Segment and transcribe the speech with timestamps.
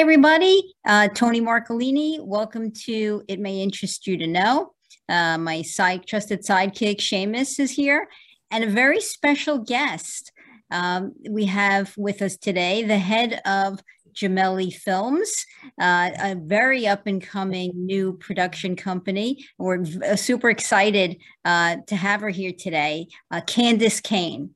[0.00, 0.74] Hi, everybody.
[0.88, 2.18] Uh, Tony Marcolini.
[2.24, 4.72] Welcome to It May Interest You to Know.
[5.10, 8.08] Uh, my side, trusted sidekick, Seamus, is here,
[8.50, 10.32] and a very special guest.
[10.70, 13.82] Um, we have with us today the head of
[14.14, 15.30] Gemelli Films,
[15.78, 19.44] uh, a very up and coming new production company.
[19.58, 24.54] We're v- super excited uh, to have her here today, uh, Candice Kane.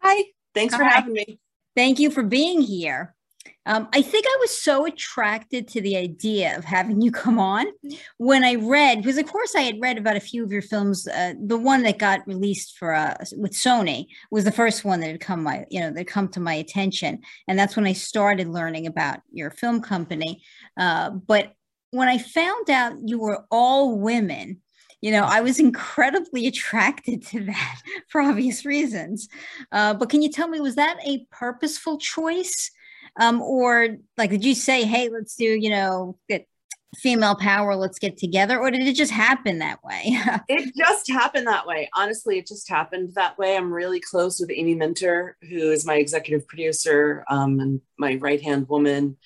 [0.00, 1.38] Hi, thanks for having me.
[1.76, 3.14] Thank you for being here.
[3.66, 7.66] Um, I think I was so attracted to the idea of having you come on
[8.16, 11.06] when I read, because of course I had read about a few of your films.
[11.06, 15.10] Uh, the one that got released for uh, with Sony was the first one that
[15.10, 18.48] had come my, you know, that come to my attention, and that's when I started
[18.48, 20.42] learning about your film company.
[20.76, 21.52] Uh, but
[21.90, 24.60] when I found out you were all women,
[25.00, 29.28] you know, I was incredibly attracted to that for obvious reasons.
[29.72, 32.70] Uh, but can you tell me, was that a purposeful choice?
[33.18, 36.46] Um, or like, did you say, hey, let's do, you know, get
[36.96, 38.58] female power, let's get together?
[38.58, 40.18] Or did it just happen that way?
[40.48, 41.88] It just happened that way.
[41.94, 43.56] Honestly, it just happened that way.
[43.56, 48.42] I'm really close with Amy Minter, who is my executive producer um, and my right
[48.42, 49.16] hand woman.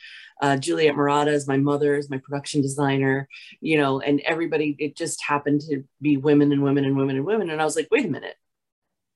[0.43, 3.29] Uh, Juliet Murata is my mother, is my production designer,
[3.61, 7.25] you know, and everybody, it just happened to be women and women and women and
[7.25, 7.51] women.
[7.51, 8.37] And I was like, wait a minute,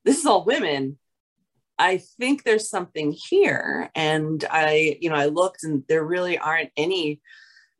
[0.04, 0.98] this is all women.
[1.78, 3.90] I think there's something here.
[3.94, 7.20] And I, you know, I looked and there really aren't any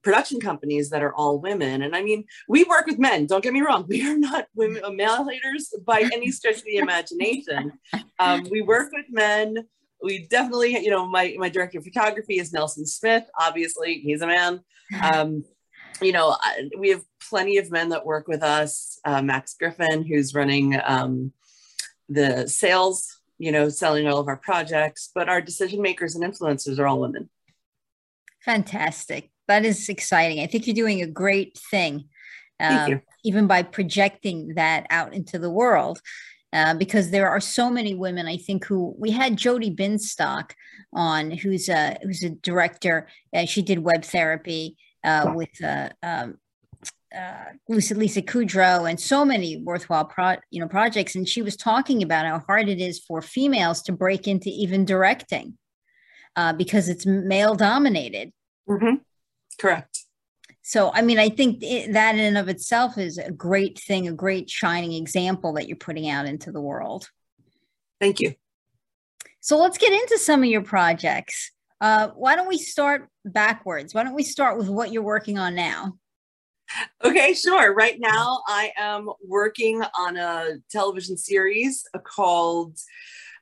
[0.03, 1.83] production companies that are all women.
[1.83, 3.85] And I mean, we work with men, don't get me wrong.
[3.89, 7.73] We are not women, uh, male haters by any stretch of the imagination.
[8.19, 9.67] Um, we work with men.
[10.03, 13.25] We definitely, you know, my, my director of photography is Nelson Smith.
[13.39, 14.61] Obviously, he's a man.
[15.03, 15.45] Um,
[16.01, 16.37] you know,
[16.79, 19.01] we have plenty of men that work with us.
[19.05, 21.33] Uh, Max Griffin, who's running um,
[22.09, 25.11] the sales, you know, selling all of our projects.
[25.15, 27.31] But our decision makers and influencers are all women.
[28.45, 29.31] Fantastic.
[29.47, 30.41] That is exciting.
[30.41, 32.09] I think you're doing a great thing,
[32.61, 36.01] um, even by projecting that out into the world.
[36.51, 40.53] Uh, because there are so many women, I think, who we had Jody Binstock
[40.95, 43.07] on, who's a who's a director.
[43.35, 46.39] Uh, she did web therapy uh, with uh, um,
[47.17, 51.15] uh, Lisa, Lisa Kudrow and so many worthwhile pro, you know projects.
[51.15, 54.85] And she was talking about how hard it is for females to break into even
[54.85, 55.57] directing
[56.37, 58.33] uh, because it's male dominated.
[58.69, 59.01] Mhm.
[59.59, 60.05] Correct.
[60.63, 64.07] So, I mean, I think it, that in and of itself is a great thing,
[64.07, 67.09] a great shining example that you're putting out into the world.
[68.01, 68.35] Thank you.
[69.41, 71.53] So, let's get into some of your projects.
[71.81, 73.95] Uh, why don't we start backwards?
[73.95, 75.97] Why don't we start with what you're working on now?
[77.05, 77.75] Okay, sure.
[77.75, 82.79] Right now, I am working on a television series called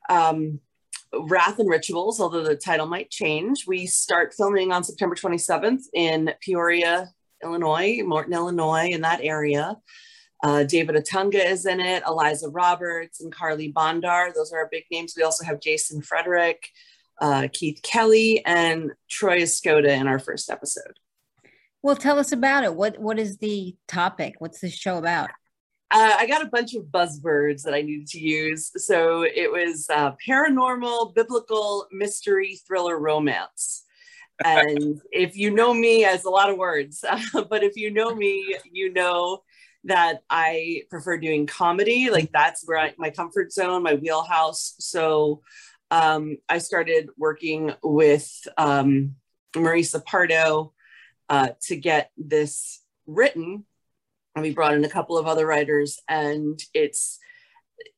[0.09, 0.61] um,
[1.13, 3.67] Wrath and Rituals, although the title might change.
[3.67, 7.11] We start filming on September 27th in Peoria,
[7.43, 9.77] Illinois, Morton, Illinois, in that area.
[10.43, 14.35] Uh, David Otunga is in it, Eliza Roberts, and Carly Bondar.
[14.35, 15.15] Those are our big names.
[15.17, 16.69] We also have Jason Frederick,
[17.21, 20.99] uh, Keith Kelly, and Troy Escoda in our first episode.
[21.87, 22.75] Well, tell us about it.
[22.75, 24.35] What What is the topic?
[24.41, 25.31] What's this show about?
[25.93, 28.73] uh, I got a bunch of buzzwords that I needed to use.
[28.85, 33.85] So it was uh, paranormal, biblical, mystery, thriller, romance.
[34.45, 38.57] And if you know me, as a lot of words, but if you know me,
[38.73, 39.45] you know
[39.85, 42.11] that I prefer doing comedy.
[42.11, 44.75] Like that's where I, my comfort zone, my wheelhouse.
[44.81, 45.43] So
[45.93, 49.15] um, I started working with um,
[49.55, 50.73] Marisa Pardo
[51.29, 53.65] uh, to get this written
[54.35, 57.19] and we brought in a couple of other writers and it's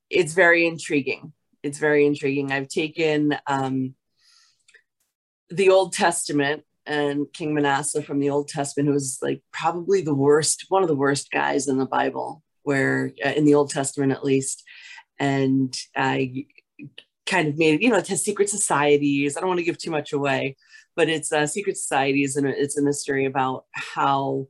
[0.09, 1.33] it's very intriguing.
[1.63, 2.51] It's very intriguing.
[2.51, 3.95] I've taken um,
[5.51, 10.15] the old testament and king manasseh from the old testament who was like probably the
[10.15, 14.13] worst one of the worst guys in the bible where uh, in the old testament
[14.13, 14.63] at least.
[15.19, 16.47] And i
[17.27, 19.37] kind of made you know it has secret societies.
[19.37, 20.57] I don't want to give too much away
[20.99, 24.49] but it's uh, secret societies and it's a mystery about how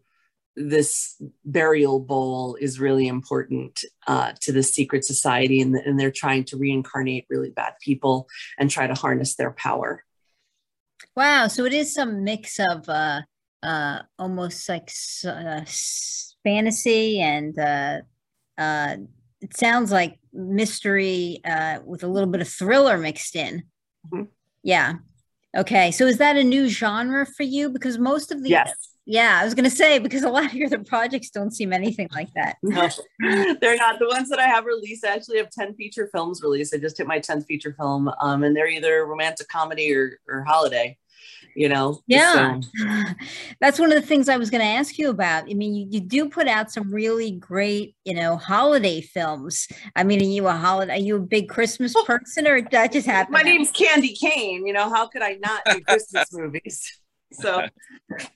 [0.57, 6.45] this burial bowl is really important uh, to the secret society and, and they're trying
[6.45, 8.27] to reincarnate really bad people
[8.59, 10.03] and try to harness their power
[11.15, 11.49] Wow.
[11.49, 13.23] So it is some mix of uh,
[13.63, 14.91] uh, almost like
[15.27, 15.63] uh,
[16.45, 18.01] fantasy and uh,
[18.57, 18.97] uh,
[19.41, 23.65] it sounds like mystery uh, with a little bit of thriller mixed in.
[24.13, 24.29] Mhm.
[24.63, 24.95] Yeah.
[25.57, 25.91] Okay.
[25.91, 27.71] So is that a new genre for you?
[27.71, 30.67] Because most of the yes yeah, I was gonna say because a lot of your
[30.67, 32.59] other projects don't seem anything like that.
[32.63, 32.91] no
[33.59, 36.75] they're not the ones that i have released i actually have 10 feature films released
[36.75, 40.45] i just hit my 10th feature film um, and they're either romantic comedy or, or
[40.45, 40.97] holiday
[41.59, 42.61] you know yeah.
[42.61, 42.85] so.
[43.61, 45.51] that's one of the things i was going to ask you about.
[45.51, 49.67] I mean you, you do put out some really great you know holiday films.
[49.97, 53.09] I mean are you a holiday are you a big christmas person or that just
[53.09, 57.01] happened my name's candy kane you know how could i not do christmas movies?
[57.33, 57.67] So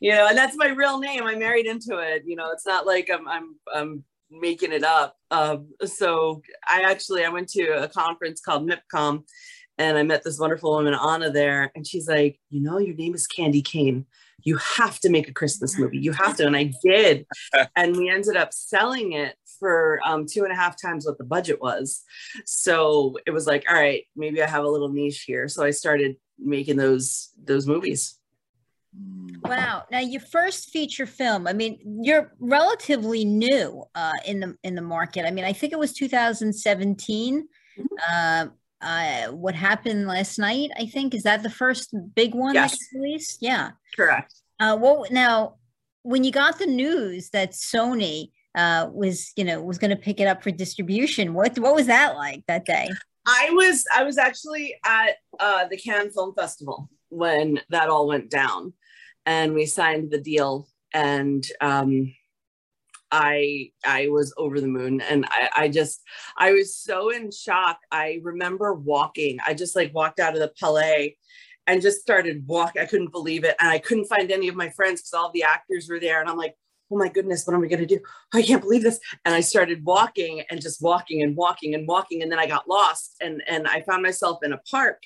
[0.01, 1.23] you know and that's my real name.
[1.23, 2.25] I married into it.
[2.27, 5.17] You know it's not like i'm i'm i'm making it up.
[5.31, 9.23] Um, so i actually i went to a conference called mipcom
[9.89, 13.15] and I met this wonderful woman, Anna, there, and she's like, you know, your name
[13.15, 14.07] is Candy Kane.
[14.45, 15.99] You have to make a Christmas movie.
[15.99, 16.47] You have to.
[16.47, 17.27] And I did.
[17.77, 21.25] and we ended up selling it for um, two and a half times what the
[21.25, 22.03] budget was.
[22.45, 25.49] So it was like, all right, maybe I have a little niche here.
[25.49, 28.19] So I started making those those movies.
[29.45, 29.85] Wow!
[29.91, 31.47] Now your first feature film.
[31.47, 35.25] I mean, you're relatively new uh, in the in the market.
[35.25, 37.49] I mean, I think it was 2017.
[37.79, 37.85] Mm-hmm.
[38.07, 38.47] Uh,
[38.83, 40.71] uh, what happened last night.
[40.77, 42.73] I think is that the first big one yes.
[42.73, 43.39] that released.
[43.41, 44.35] Yeah, correct.
[44.61, 45.57] Uh, well, now
[46.03, 50.21] when you got the news that Sony uh, was, you know, was going to pick
[50.21, 52.89] it up for distribution, what what was that like that day?
[53.27, 58.31] I was I was actually at uh, the Cannes Film Festival when that all went
[58.31, 58.73] down,
[59.27, 60.69] and we signed the deal.
[60.95, 62.13] And um,
[63.13, 66.03] I I was over the moon and I, I just
[66.39, 67.79] I was so in shock.
[67.93, 69.39] I remember walking.
[69.47, 71.17] I just like walked out of the Palais
[71.67, 72.83] and just started walking.
[72.83, 73.55] I couldn't believe it.
[73.61, 76.21] And I couldn't find any of my friends because all the actors were there.
[76.21, 76.57] And I'm like,
[76.91, 78.01] oh my goodness, what am I going to do?
[78.33, 78.99] I can't believe this.
[79.25, 82.23] And I started walking and just walking and walking and walking.
[82.23, 85.03] And then I got lost and, and I found myself in a park.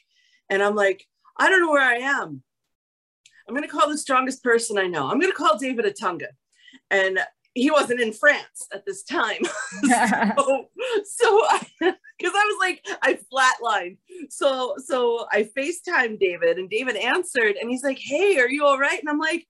[0.49, 1.05] And I'm like,
[1.37, 2.43] I don't know where I am.
[3.49, 5.09] I'm going to call the strongest person I know.
[5.09, 6.29] I'm going to call David Otunga.
[6.91, 7.19] And
[7.57, 9.43] he wasn't in France at this time.
[9.83, 10.69] so,
[11.05, 13.97] so I, because I was like, I flatlined.
[14.29, 18.79] So, so I FaceTime David and David answered and he's like, Hey, are you all
[18.79, 19.01] right?
[19.01, 19.47] And I'm like,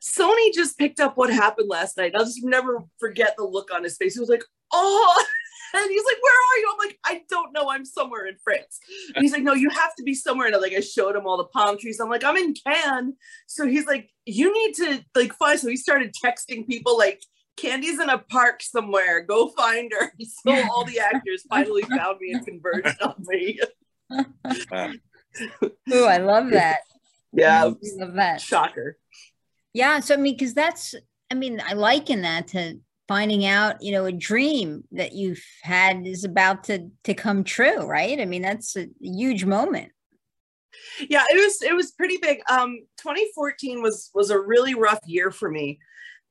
[0.00, 2.12] Sony just picked up what happened last night.
[2.14, 4.14] I'll just never forget the look on his face.
[4.14, 5.24] He was like, Oh,
[5.74, 6.70] and he's like, Where are you?
[6.72, 7.70] I'm like, I don't know.
[7.70, 8.78] I'm somewhere in France.
[9.14, 10.46] And he's like, No, you have to be somewhere.
[10.46, 12.00] And I like I showed him all the palm trees.
[12.00, 13.14] I'm like, I'm in Cannes.
[13.46, 15.58] So he's like, You need to like find.
[15.58, 17.20] So he started texting people like
[17.56, 19.22] Candy's in a park somewhere.
[19.22, 20.12] Go find her.
[20.46, 23.60] So all the actors finally found me and converged on me.
[24.10, 26.78] oh, I love that.
[27.32, 27.64] Yeah.
[27.64, 28.40] I love that.
[28.40, 28.96] Shocker.
[29.74, 30.00] Yeah.
[30.00, 30.94] So I mean, because that's
[31.30, 36.06] I mean, I liken that to finding out you know a dream that you've had
[36.06, 38.20] is about to to come true right?
[38.20, 39.90] I mean that's a huge moment.
[41.08, 42.40] Yeah it was it was pretty big.
[42.50, 45.78] Um 2014 was was a really rough year for me.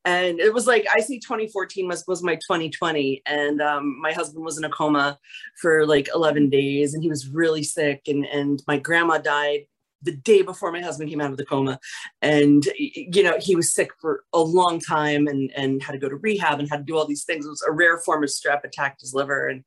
[0.06, 4.46] And it was like i see 2014 was was my 2020 and um, my husband
[4.46, 5.20] was in a coma
[5.60, 9.66] for like 11 days and he was really sick and and my grandma died
[10.02, 11.80] the day before my husband came out of the coma.
[12.22, 16.10] And you know he was sick for a long time and and had to go
[16.10, 17.46] to rehab and had to do all these things.
[17.46, 19.48] It was a rare form of strep attacked his liver.
[19.48, 19.64] And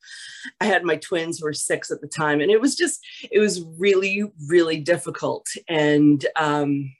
[0.60, 2.40] i had my twins who were six at the time.
[2.40, 3.00] And it was just
[3.30, 5.46] it was really really difficult.
[5.68, 6.92] And um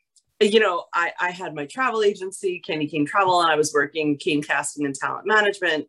[0.43, 4.17] you know, I, I had my travel agency, Candy Kane Travel, and I was working
[4.17, 5.87] Kane Casting and Talent Management,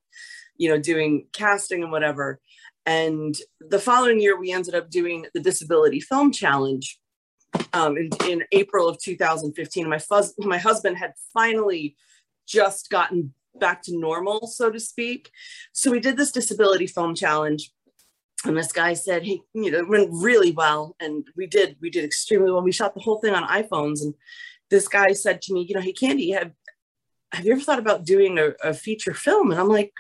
[0.58, 2.40] you know, doing casting and whatever.
[2.86, 7.00] And the following year, we ended up doing the Disability Film Challenge,
[7.74, 9.90] um, in, in April of 2015.
[9.90, 11.96] My, fuzz, my husband had finally
[12.48, 15.32] just gotten back to normal, so to speak.
[15.74, 17.72] So we did this disability film challenge.
[18.44, 21.92] And this guy said, "Hey, you know, it went really well, and we did, we
[21.92, 22.64] did extremely well.
[22.64, 24.16] We shot the whole thing on iPhones." And
[24.72, 26.52] this guy said to me, "You know, hey, Candy, have
[27.34, 29.52] have you ever thought about doing a, a, feature film?
[29.52, 29.94] And I'm like,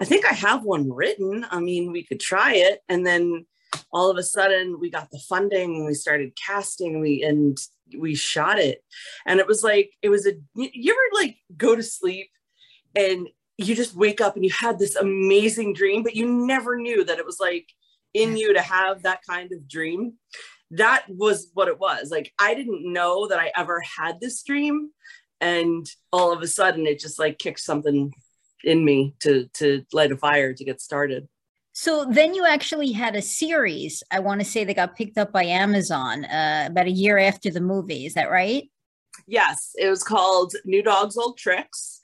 [0.00, 1.46] I think I have one written.
[1.50, 2.80] I mean, we could try it.
[2.88, 3.46] And then
[3.92, 7.58] all of a sudden we got the funding we started casting we and
[7.98, 8.82] we shot it.
[9.26, 12.30] And it was like it was a you ever like go to sleep
[12.96, 17.04] and you just wake up and you had this amazing dream but you never knew
[17.04, 17.68] that it was like
[18.14, 20.14] in you to have that kind of dream?
[20.72, 22.10] That was what it was.
[22.10, 24.90] Like i didn't know that i ever had this dream
[25.40, 28.12] and all of a sudden it just like kicked something
[28.64, 31.28] in me to to light a fire to get started
[31.82, 35.32] so then you actually had a series, I want to say that got picked up
[35.32, 38.06] by Amazon uh, about a year after the movie.
[38.06, 38.70] Is that right?
[39.26, 42.00] Yes, it was called New Dogs Old Tricks.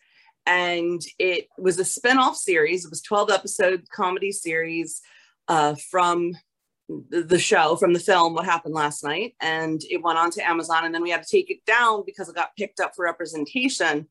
[0.47, 2.85] And it was a spin-off series.
[2.85, 5.01] It was 12 episode comedy series
[5.47, 6.33] uh, from
[6.89, 9.37] the show, from the film, What Happened Last Night.
[9.41, 10.87] And it went on to Amazon.
[10.87, 14.09] And then we had to take it down because it got picked up for representation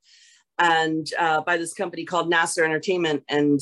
[0.60, 3.26] and uh, by this company called Nasser Entertainment.
[3.28, 3.60] And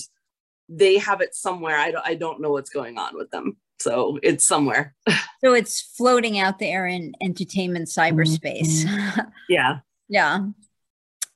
[0.69, 1.77] they have it somewhere.
[1.77, 3.57] I don't, I don't know what's going on with them.
[3.79, 4.95] So it's somewhere.
[5.43, 8.85] so it's floating out there in entertainment cyberspace.
[9.49, 9.79] yeah.
[10.07, 10.39] yeah.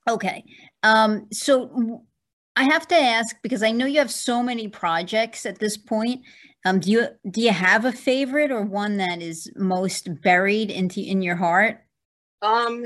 [0.08, 0.44] Okay.
[0.84, 2.04] Um, so
[2.56, 6.22] I have to ask because I know you have so many projects at this point.
[6.66, 11.00] Um, do you do you have a favorite or one that is most buried into
[11.00, 11.82] in your heart?
[12.42, 12.86] Um,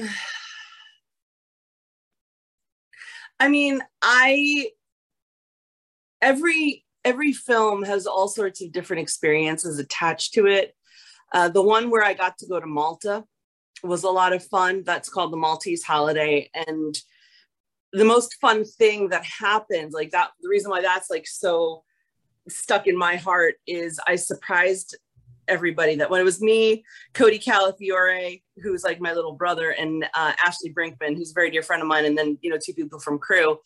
[3.39, 4.69] I mean, I
[6.23, 10.73] every every film has all sorts of different experiences attached to it.
[11.33, 13.25] Uh, the one where I got to go to Malta
[13.83, 14.83] was a lot of fun.
[14.85, 16.95] That's called the Maltese Holiday, and
[17.91, 21.83] the most fun thing that happened, like that, the reason why that's like so
[22.47, 24.97] stuck in my heart is I surprised
[25.47, 26.83] everybody that when it was me,
[27.13, 31.63] Cody Calafiore, who's like my little brother, and uh, Ashley Brinkman, who's a very dear
[31.63, 33.57] friend of mine, and then you know two people from crew,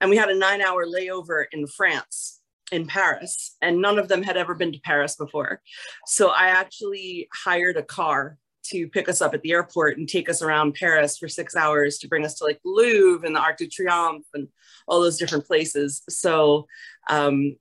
[0.00, 2.40] and we had a nine-hour layover in France,
[2.72, 5.60] in Paris, and none of them had ever been to Paris before.
[6.06, 10.28] So I actually hired a car to pick us up at the airport and take
[10.28, 13.58] us around Paris for six hours to bring us to like Louvre and the Arc
[13.58, 14.48] de Triomphe and
[14.88, 16.02] all those different places.
[16.08, 16.66] So
[17.08, 17.56] um,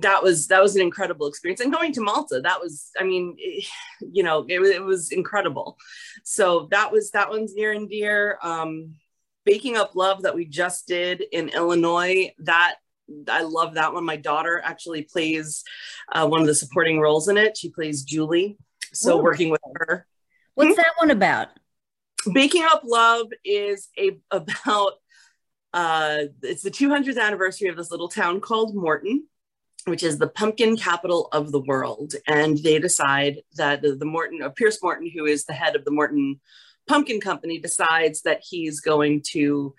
[0.00, 1.60] that was that was an incredible experience.
[1.60, 3.66] And going to Malta, that was, I mean, it,
[4.00, 5.76] you know, it, it, was incredible.
[6.24, 8.38] So that was that one's near and dear.
[8.42, 8.94] Um,
[9.44, 12.76] Baking Up Love that we just did in Illinois, that
[13.28, 14.04] I love that one.
[14.04, 15.64] My daughter actually plays
[16.12, 17.56] uh, one of the supporting roles in it.
[17.56, 18.56] She plays Julie.
[18.92, 19.22] So Ooh.
[19.22, 20.06] working with her
[20.54, 21.48] What's that one about?
[22.32, 24.92] Baking Up Love is a about
[25.72, 29.26] uh, it's the 200th anniversary of this little town called Morton,
[29.86, 32.14] which is the pumpkin capital of the world.
[32.26, 35.84] And they decide that the, the Morton, uh, Pierce Morton, who is the head of
[35.84, 36.40] the Morton
[36.86, 39.74] Pumpkin Company, decides that he's going to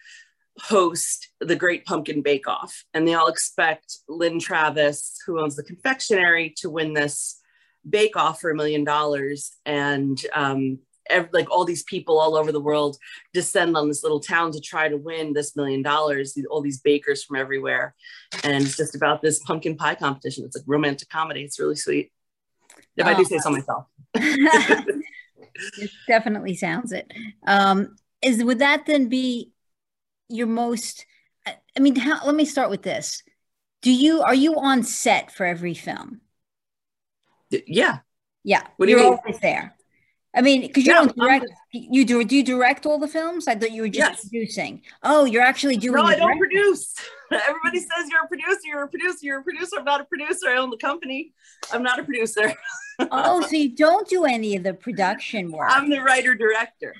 [0.59, 2.83] host the Great Pumpkin Bake Off.
[2.93, 7.39] And they all expect Lynn Travis, who owns the confectionery, to win this
[7.87, 10.79] bake off for a million dollars and um,
[11.09, 12.97] every, like all these people all over the world
[13.33, 17.23] descend on this little town to try to win this million dollars all these bakers
[17.23, 17.93] from everywhere
[18.43, 22.11] and it's just about this pumpkin pie competition it's a romantic comedy it's really sweet
[22.97, 23.09] if oh.
[23.09, 27.11] i do say so myself it definitely sounds it
[27.47, 29.51] um is would that then be
[30.29, 31.05] your most
[31.45, 33.23] i mean how, let me start with this
[33.81, 36.21] do you are you on set for every film
[37.67, 37.99] yeah.
[38.43, 38.63] Yeah.
[38.77, 39.19] What do You're you mean?
[39.23, 39.75] always there.
[40.35, 41.45] I mean, because you yeah, don't direct.
[41.71, 42.23] You do.
[42.23, 43.47] Do you direct all the films?
[43.47, 44.21] I thought you were just yes.
[44.21, 44.81] producing.
[45.03, 45.95] Oh, you're actually doing.
[45.95, 46.95] No, I don't produce.
[47.31, 48.59] Everybody says you're a producer.
[48.65, 49.19] You're a producer.
[49.21, 49.75] You're a producer.
[49.77, 50.49] I'm not a producer.
[50.49, 51.33] I own the company.
[51.71, 52.53] I'm not a producer.
[52.99, 55.69] oh, so you don't do any of the production work?
[55.71, 56.95] I'm the writer director.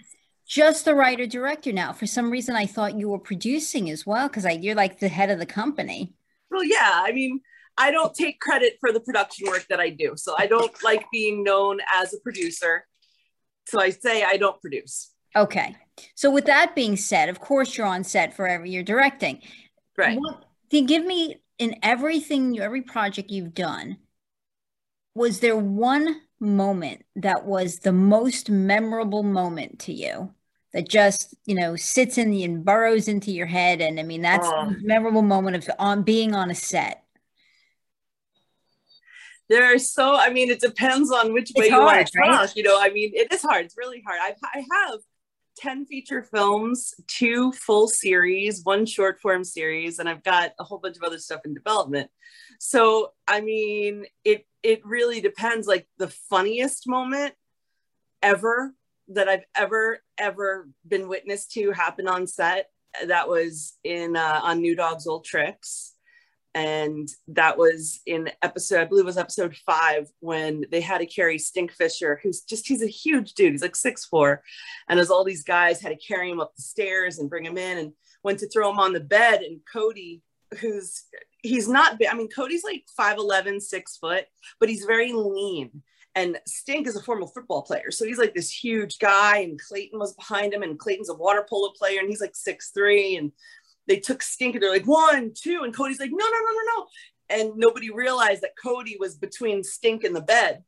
[0.45, 1.91] Just the writer director now.
[1.91, 5.31] For some reason, I thought you were producing as well because you're like the head
[5.31, 6.13] of the company.
[6.51, 7.01] Well, yeah.
[7.03, 7.41] I mean,
[7.77, 10.13] I don't take credit for the production work that I do.
[10.17, 12.85] So I don't like being known as a producer.
[13.67, 15.11] So I say I don't produce.
[15.35, 15.75] Okay.
[16.15, 18.65] So with that being said, of course you're on set forever.
[18.65, 19.41] You're directing.
[19.97, 20.17] Right.
[20.19, 23.97] What, give me in everything, every project you've done,
[25.15, 30.33] was there one moment that was the most memorable moment to you
[30.73, 34.21] that just you know sits in the and burrows into your head and i mean
[34.21, 37.02] that's uh, memorable moment of on being on a set
[39.49, 42.55] there are so i mean it depends on which way you want to talk right?
[42.55, 44.19] you know i mean it is hard it's really hard.
[44.21, 44.99] I've, i have
[45.57, 50.79] 10 feature films two full series one short form series and i've got a whole
[50.79, 52.09] bunch of other stuff in development.
[52.59, 57.33] So i mean it it really depends like the funniest moment
[58.21, 58.73] ever
[59.09, 62.69] that i've ever ever been witness to happen on set
[63.07, 65.92] that was in uh, on new dogs old tricks
[66.55, 71.05] and that was in episode i believe it was episode five when they had to
[71.05, 73.51] carry stink fisher who's just he's a huge dude.
[73.51, 74.43] He's like six four.
[74.89, 77.57] And as all these guys had to carry him up the stairs and bring him
[77.57, 77.93] in and
[78.23, 79.41] went to throw him on the bed.
[79.41, 80.21] And cody
[80.59, 81.03] who's
[81.41, 84.25] he's not i mean cody's like 5'11 six foot
[84.59, 85.83] but he's very lean.
[86.15, 87.89] And Stink is a former football player.
[87.89, 91.43] So he's like this huge guy, and Clayton was behind him, and Clayton's a water
[91.49, 93.31] polo player, and he's like six three, and
[93.87, 96.75] they took Stink and they're like one, two, and Cody's like, no, no, no, no,
[96.75, 96.87] no.
[97.29, 100.63] And nobody realized that Cody was between Stink and the bed.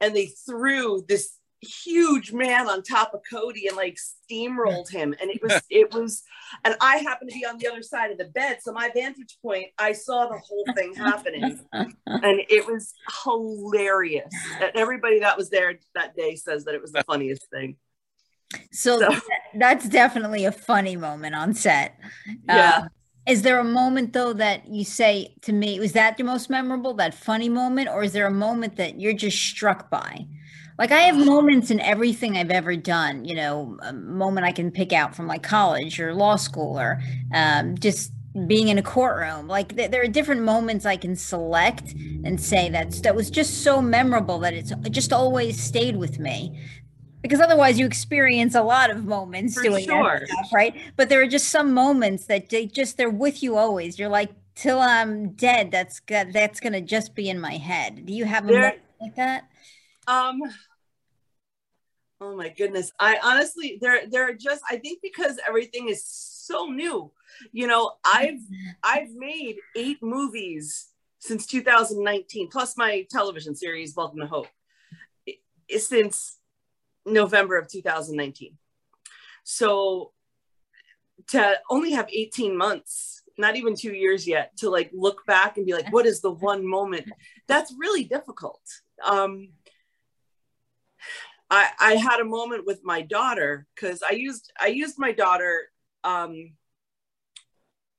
[0.00, 5.14] And they threw this huge man on top of Cody and like steamrolled him.
[5.20, 6.22] And it was, it was,
[6.64, 8.58] and I happened to be on the other side of the bed.
[8.62, 11.60] So my vantage point, I saw the whole thing happening.
[11.72, 14.32] and it was hilarious.
[14.60, 17.76] And everybody that was there that day says that it was the funniest thing.
[18.72, 19.20] So, so.
[19.58, 21.98] that's definitely a funny moment on set.
[22.48, 22.82] Yeah.
[22.84, 22.88] Uh,
[23.26, 26.94] Is there a moment though that you say to me, was that your most memorable,
[26.94, 30.26] that funny moment, or is there a moment that you're just struck by?
[30.78, 34.70] Like I have moments in everything I've ever done, you know, a moment I can
[34.70, 37.00] pick out from like college or law school or
[37.34, 38.12] um, just
[38.46, 39.48] being in a courtroom.
[39.48, 43.62] Like th- there are different moments I can select and say that that was just
[43.64, 46.58] so memorable that it's just always stayed with me
[47.22, 50.20] because otherwise you experience a lot of moments For doing sure.
[50.20, 50.74] that stuff, right?
[50.96, 53.98] But there are just some moments that they just they're with you always.
[53.98, 55.70] You're like till I'm dead.
[55.70, 56.32] That's good.
[56.32, 58.06] That's gonna just be in my head.
[58.06, 59.50] Do you have a There- moment like that?
[60.06, 60.40] Um
[62.22, 62.92] Oh my goodness.
[62.98, 67.10] I honestly there there are just I think because everything is so new.
[67.52, 68.40] You know, I've
[68.82, 74.48] I've made 8 movies since 2019 plus my television series Welcome to Hope.
[75.70, 76.36] Since
[77.06, 78.56] November of 2019.
[79.44, 80.12] So
[81.28, 85.66] to only have 18 months, not even 2 years yet to like look back and
[85.66, 87.10] be like what is the one moment
[87.46, 88.62] that's really difficult.
[89.04, 89.50] Um
[91.50, 95.62] I, I had a moment with my daughter because I used I used my daughter
[96.04, 96.52] um,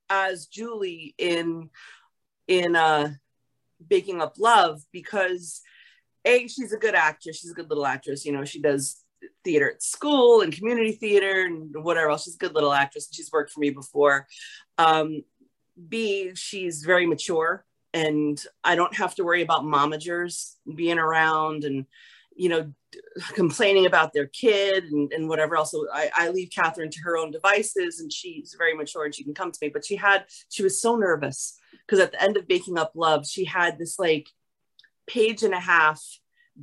[0.10, 1.70] as Julie in
[2.48, 3.12] in uh,
[3.86, 5.62] Baking Up Love because
[6.26, 7.40] a she's a good actress.
[7.40, 8.26] She's a good little actress.
[8.26, 9.04] You know she does
[9.44, 12.26] theater at school and community theater and whatever else.
[12.26, 13.10] She's a good little actress.
[13.12, 14.28] She's worked for me before.
[14.78, 15.24] Um,
[15.88, 21.86] b she's very mature and I don't have to worry about momagers being around and
[22.36, 22.74] you know
[23.34, 25.72] complaining about their kid and, and whatever else.
[25.72, 29.24] So I, I leave Catherine to her own devices and she's very mature and she
[29.24, 29.70] can come to me.
[29.70, 33.26] But she had, she was so nervous because at the end of Baking Up Love,
[33.26, 34.28] she had this like
[35.08, 36.02] page and a half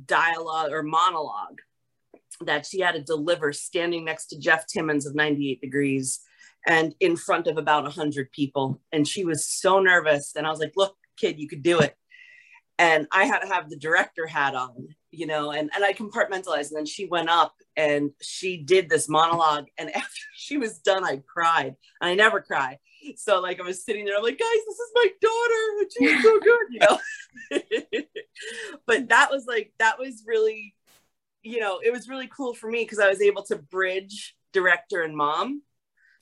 [0.05, 1.59] dialogue or monologue
[2.41, 6.21] that she had to deliver standing next to Jeff Timmons of 98 Degrees
[6.67, 8.81] and in front of about 100 people.
[8.91, 10.35] And she was so nervous.
[10.35, 11.95] And I was like, look, kid, you could do it.
[12.77, 16.69] And I had to have the director hat on, you know, and, and I compartmentalized.
[16.69, 19.65] And then she went up and she did this monologue.
[19.77, 21.75] And after she was done, I cried.
[22.01, 22.79] And I never cry.
[23.15, 25.89] So like I was sitting there, I'm like, guys, this is my daughter.
[25.97, 28.01] She's so good, you know.
[28.85, 30.75] but that was like, that was really,
[31.43, 35.01] you know, it was really cool for me because I was able to bridge director
[35.01, 35.61] and mom.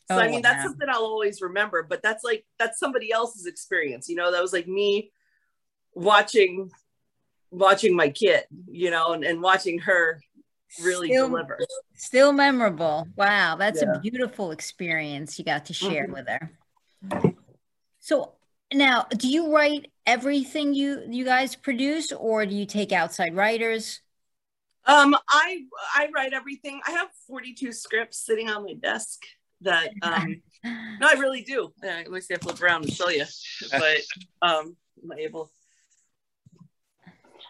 [0.09, 3.45] So Oh, I mean, that's something I'll always remember, but that's like that's somebody else's
[3.45, 4.31] experience, you know.
[4.31, 5.11] That was like me
[5.93, 6.71] watching
[7.51, 10.21] watching my kid, you know, and, and watching her
[10.81, 11.59] really Still- deliver.
[11.93, 13.07] Still memorable.
[13.17, 13.95] Wow, that's Yeah.
[13.95, 16.13] a beautiful experience you got to share Mhm.
[16.13, 16.51] with her.
[18.07, 18.35] So
[18.73, 23.99] now, do you write everything you you guys produce, or do you take outside writers?
[24.85, 26.79] Um, I I write everything.
[26.87, 29.23] I have 42 scripts sitting on my desk
[29.59, 31.73] that um no, I really do.
[31.83, 33.25] Uh, let me see, I flip around and show you.
[33.71, 33.97] But
[34.41, 35.51] um am I able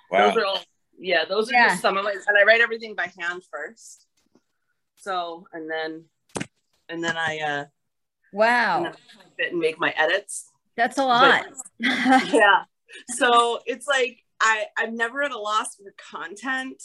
[0.09, 0.29] Wow.
[0.29, 0.63] Those are all,
[0.97, 1.67] yeah, those are Yeah.
[1.67, 4.07] just some of my, and I write everything by hand first.
[4.95, 6.05] So, and then,
[6.89, 7.67] and then I, uh, and
[8.37, 10.49] Wow, then I it and make my edits.
[10.75, 11.45] that's a lot.
[11.79, 12.63] yeah.
[13.15, 16.81] So it's like, I, I'm never at a loss for content.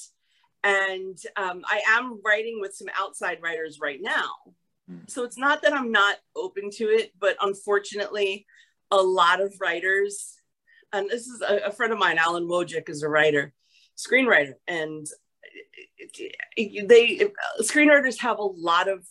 [0.65, 4.31] And um, I am writing with some outside writers right now.
[5.07, 8.47] So it's not that I'm not open to it, but unfortunately,
[8.91, 10.35] a lot of writers,
[10.93, 13.55] and this is a, a friend of mine, Alan Wojcik, is a writer,
[13.97, 15.07] screenwriter, and
[15.99, 17.31] it- it- they
[17.63, 19.07] screenwriters have a lot of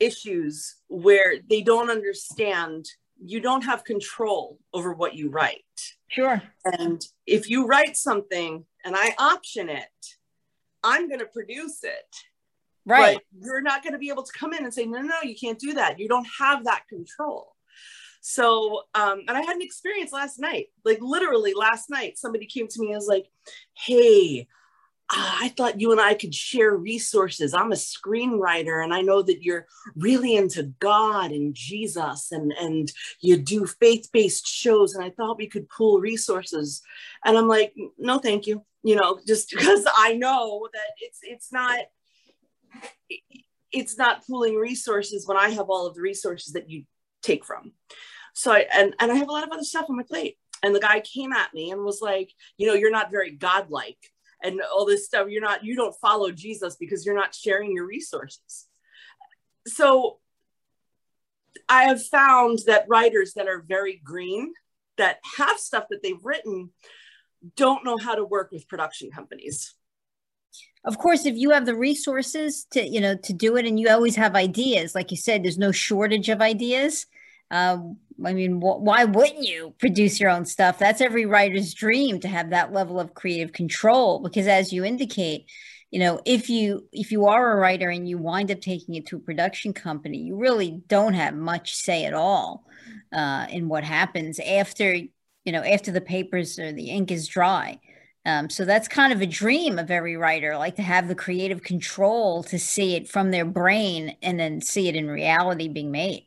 [0.00, 2.86] issues where they don't understand
[3.24, 5.62] you don't have control over what you write.
[6.08, 6.42] Sure.
[6.64, 9.88] And if you write something and I option it,
[10.84, 12.16] I'm going to produce it.
[12.84, 13.18] Right.
[13.32, 15.34] But you're not going to be able to come in and say, no, no, you
[15.34, 15.98] can't do that.
[15.98, 17.52] You don't have that control.
[18.20, 22.66] So, um, and I had an experience last night, like literally last night, somebody came
[22.68, 23.26] to me and was like,
[23.74, 24.48] hey,
[25.10, 27.54] ah, I thought you and I could share resources.
[27.54, 32.90] I'm a screenwriter and I know that you're really into God and Jesus and, and
[33.20, 34.94] you do faith-based shows.
[34.94, 36.82] And I thought we could pool resources.
[37.24, 38.64] And I'm like, no, thank you.
[38.82, 41.78] You know, just because I know that it's, it's not,
[43.72, 46.84] it's not pooling resources when I have all of the resources that you
[47.22, 47.72] take from.
[48.34, 50.36] So I and, and I have a lot of other stuff on my plate.
[50.62, 53.98] And the guy came at me and was like, you know, you're not very godlike
[54.42, 55.28] and all this stuff.
[55.28, 58.66] You're not, you don't follow Jesus because you're not sharing your resources.
[59.66, 60.18] So
[61.68, 64.52] I have found that writers that are very green,
[64.98, 66.70] that have stuff that they've written,
[67.56, 69.74] don't know how to work with production companies.
[70.84, 73.88] Of course, if you have the resources to, you know, to do it and you
[73.88, 77.06] always have ideas, like you said, there's no shortage of ideas.
[77.50, 80.78] Um, I mean, wh- why wouldn't you produce your own stuff?
[80.78, 84.20] That's every writer's dream to have that level of creative control.
[84.20, 85.46] Because as you indicate,
[85.90, 89.06] you know, if you if you are a writer and you wind up taking it
[89.06, 92.64] to a production company, you really don't have much say at all
[93.12, 97.80] uh, in what happens after you know after the papers or the ink is dry.
[98.24, 101.62] Um, so that's kind of a dream of every writer, like to have the creative
[101.62, 106.26] control to see it from their brain and then see it in reality being made.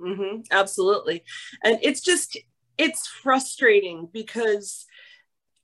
[0.00, 1.24] Mm-hmm, absolutely.
[1.64, 2.38] And it's just,
[2.76, 4.86] it's frustrating because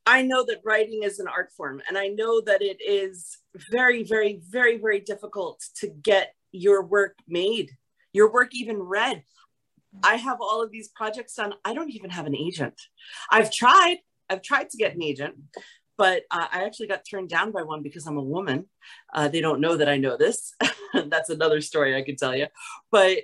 [0.07, 3.39] I know that writing is an art form and I know that it is
[3.71, 7.71] very, very, very, very difficult to get your work made,
[8.13, 9.23] your work even read.
[10.03, 11.55] I have all of these projects done.
[11.65, 12.75] I don't even have an agent.
[13.31, 15.37] I've tried, I've tried to get an agent,
[15.97, 18.67] but uh, I actually got turned down by one because I'm a woman.
[19.13, 20.53] Uh, they don't know that I know this.
[20.95, 22.49] That's another story I could tell you.
[22.91, 23.19] But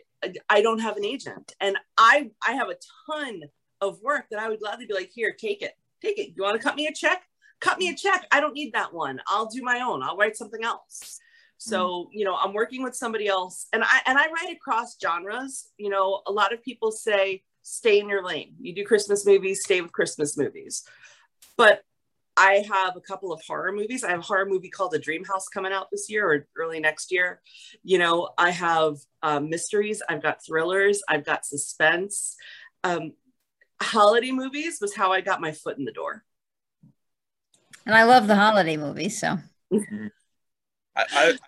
[0.48, 3.42] I don't have an agent, and I I have a ton
[3.80, 6.32] of work that I would gladly be like, here, take it, take it.
[6.36, 7.22] You want to cut me a check?
[7.60, 8.26] Cut me a check.
[8.30, 9.20] I don't need that one.
[9.26, 10.02] I'll do my own.
[10.02, 11.18] I'll write something else.
[11.58, 12.06] So, mm.
[12.12, 15.68] you know, I'm working with somebody else and I and I write across genres.
[15.76, 18.54] You know, a lot of people say stay in your lane.
[18.60, 20.84] You do Christmas movies, stay with Christmas movies.
[21.56, 21.82] But
[22.36, 24.04] I have a couple of horror movies.
[24.04, 26.80] I have a horror movie called The Dream House coming out this year or early
[26.80, 27.40] next year.
[27.82, 32.36] You know, I have um, mysteries, I've got thrillers, I've got suspense.
[32.84, 33.12] Um,
[33.82, 36.24] holiday movies was how I got my foot in the door.
[37.86, 39.20] And I love the holiday movies.
[39.20, 39.38] So.
[39.72, 40.06] Mm-hmm.
[40.96, 41.38] I, I,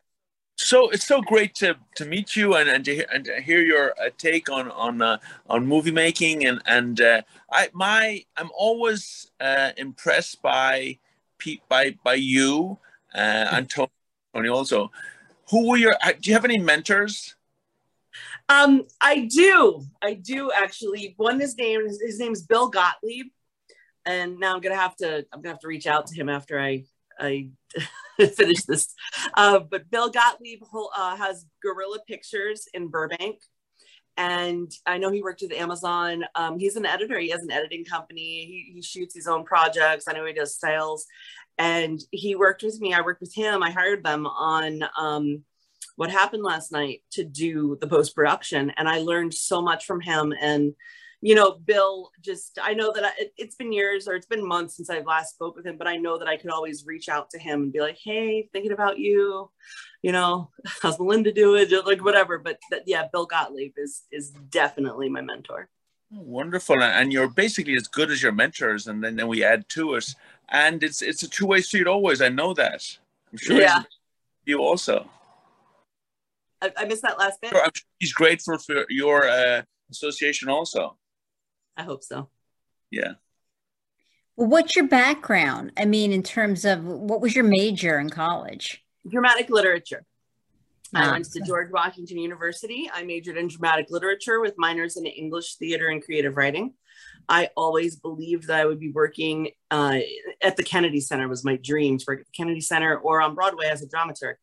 [0.63, 3.61] so it's so great to to meet you and and to hear, and to hear
[3.61, 8.51] your uh, take on on uh, on movie making and and uh, I my I'm
[8.57, 10.99] always uh, impressed by
[11.39, 12.79] Pete by by you
[13.15, 14.91] uh, and Tony also.
[15.51, 15.95] Who were your?
[16.03, 17.35] Uh, do you have any mentors?
[18.49, 19.83] Um, I do.
[20.01, 21.15] I do actually.
[21.17, 23.27] One is named his name's Bill Gottlieb,
[24.07, 26.59] and now I'm gonna have to I'm gonna have to reach out to him after
[26.59, 26.85] I
[27.19, 27.51] I
[28.27, 28.95] finish this.
[29.35, 30.63] Uh, but Bill Gottlieb
[30.97, 33.41] uh, has Gorilla Pictures in Burbank.
[34.17, 36.25] And I know he worked with Amazon.
[36.35, 37.19] Um, he's an editor.
[37.19, 38.45] He has an editing company.
[38.45, 40.05] He, he shoots his own projects.
[40.07, 41.07] I know he does sales.
[41.59, 42.93] And he worked with me.
[42.93, 43.63] I worked with him.
[43.63, 45.45] I hired them on um,
[45.97, 48.71] what happened last night to do the post production.
[48.77, 50.35] And I learned so much from him.
[50.39, 50.75] And
[51.25, 54.47] you know, Bill just, I know that I, it, has been years or it's been
[54.47, 57.09] months since I've last spoke with him, but I know that I could always reach
[57.09, 59.49] out to him and be like, hey, thinking about you,
[60.03, 60.51] you know,
[60.83, 61.69] how's Melinda doing?
[61.87, 62.39] Like whatever.
[62.39, 65.69] But that, yeah, Bill Gottlieb is, is definitely my mentor.
[66.11, 66.83] Wonderful.
[66.83, 68.89] And you're basically as good as your mentors.
[68.89, 70.13] And then, then we add to it.
[70.49, 72.21] And it's, it's a two way street always.
[72.21, 72.99] I know that.
[73.31, 73.85] I'm sure yeah.
[74.45, 75.09] you also.
[76.61, 77.53] I, I missed that last bit.
[77.55, 80.97] I'm sure he's grateful for your uh, association also.
[81.77, 82.29] I hope so.
[82.91, 83.13] Yeah.
[84.37, 85.73] Well, what's your background?
[85.77, 88.85] I mean, in terms of what was your major in college?
[89.09, 90.05] Dramatic literature.
[90.95, 91.13] I ah.
[91.13, 92.91] went to George Washington University.
[92.93, 96.75] I majored in dramatic literature with minors in English, theater, and creative writing.
[97.29, 99.99] I always believed that I would be working uh,
[100.43, 101.29] at the Kennedy Center.
[101.29, 104.35] Was my dream to work at the Kennedy Center or on Broadway as a dramaturg.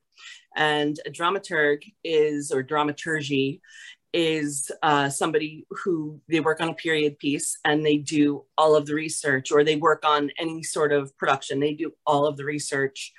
[0.55, 3.61] And a dramaturg is, or dramaturgy,
[4.13, 8.86] is uh, somebody who they work on a period piece and they do all of
[8.86, 11.60] the research or they work on any sort of production.
[11.60, 13.13] They do all of the research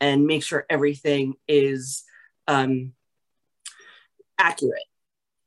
[0.00, 2.02] and make sure everything is
[2.48, 2.92] um,
[4.38, 4.82] accurate.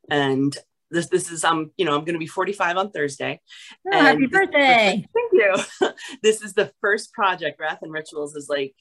[0.10, 0.58] And
[0.92, 3.42] this this is um you know i'm going to be 45 on thursday.
[3.92, 5.06] Oh, happy birthday.
[5.14, 5.90] thank you.
[6.22, 8.76] This is the first project wrath and rituals is like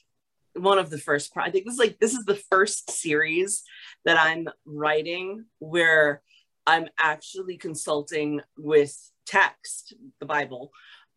[0.55, 3.63] one of the first pro- i think this is like this is the first series
[4.05, 6.21] that i'm writing where
[6.65, 10.71] i'm actually consulting with text the bible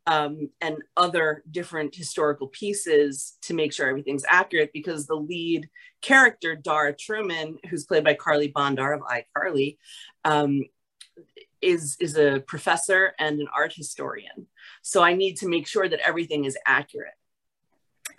[0.07, 5.69] um, and other different historical pieces to make sure everything's accurate because the lead
[6.01, 9.77] character dara truman who's played by carly bondar of icarly
[10.25, 10.63] um,
[11.61, 14.47] is is a professor and an art historian.
[14.83, 17.18] So i need to make sure that everything is accurate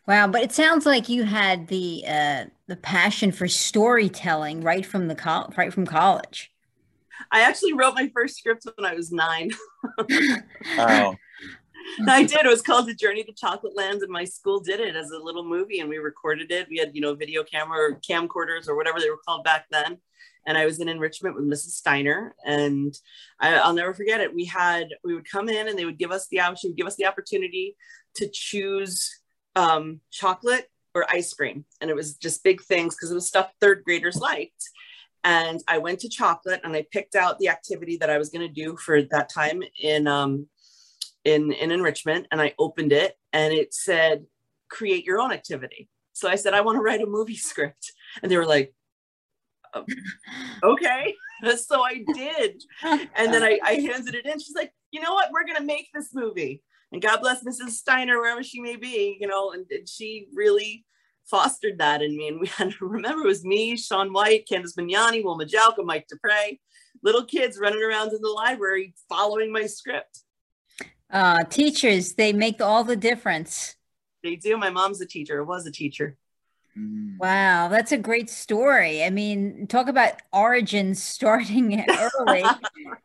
[0.09, 5.07] Wow, but it sounds like you had the uh, the passion for storytelling right from
[5.07, 6.51] the col- right from college.
[7.31, 9.51] I actually wrote my first script when I was nine.
[10.77, 11.15] wow.
[12.07, 12.43] I did.
[12.43, 15.19] It was called The Journey to Chocolate Land, and my school did it as a
[15.19, 16.67] little movie, and we recorded it.
[16.71, 19.99] We had, you know, video camera or camcorders or whatever they were called back then.
[20.47, 21.73] And I was in enrichment with Mrs.
[21.73, 22.97] Steiner, and
[23.39, 24.33] I, will never forget it.
[24.33, 26.95] We had we would come in, and they would give us the option, give us
[26.95, 27.75] the opportunity
[28.15, 29.18] to choose
[29.55, 31.65] um, chocolate or ice cream.
[31.81, 34.69] And it was just big things because it was stuff third graders liked.
[35.23, 38.47] And I went to chocolate and I picked out the activity that I was going
[38.47, 40.47] to do for that time in um,
[41.25, 42.27] in in enrichment.
[42.31, 44.25] And I opened it and it said,
[44.69, 47.91] "Create your own activity." So I said, "I want to write a movie script,"
[48.23, 48.73] and they were like,
[49.73, 49.85] oh,
[50.63, 51.15] "Okay."
[51.57, 54.39] so I did, and then I, I handed it in.
[54.39, 55.31] She's like, "You know what?
[55.31, 57.71] We're going to make this movie." And God bless Mrs.
[57.71, 60.85] Steiner, wherever she may be, you know, and, and she really
[61.25, 62.27] fostered that in me.
[62.27, 66.07] And we had to remember it was me, Sean White, Candice Magnani, Wilma Jalka, Mike
[66.07, 66.57] Dupre,
[67.03, 70.23] little kids running around in the library following my script.
[71.11, 73.75] Uh, teachers, they make all the difference.
[74.23, 74.57] They do.
[74.57, 76.17] My mom's a teacher, was a teacher.
[76.77, 77.17] Mm.
[77.19, 79.03] Wow, that's a great story.
[79.03, 82.43] I mean, talk about origins starting early.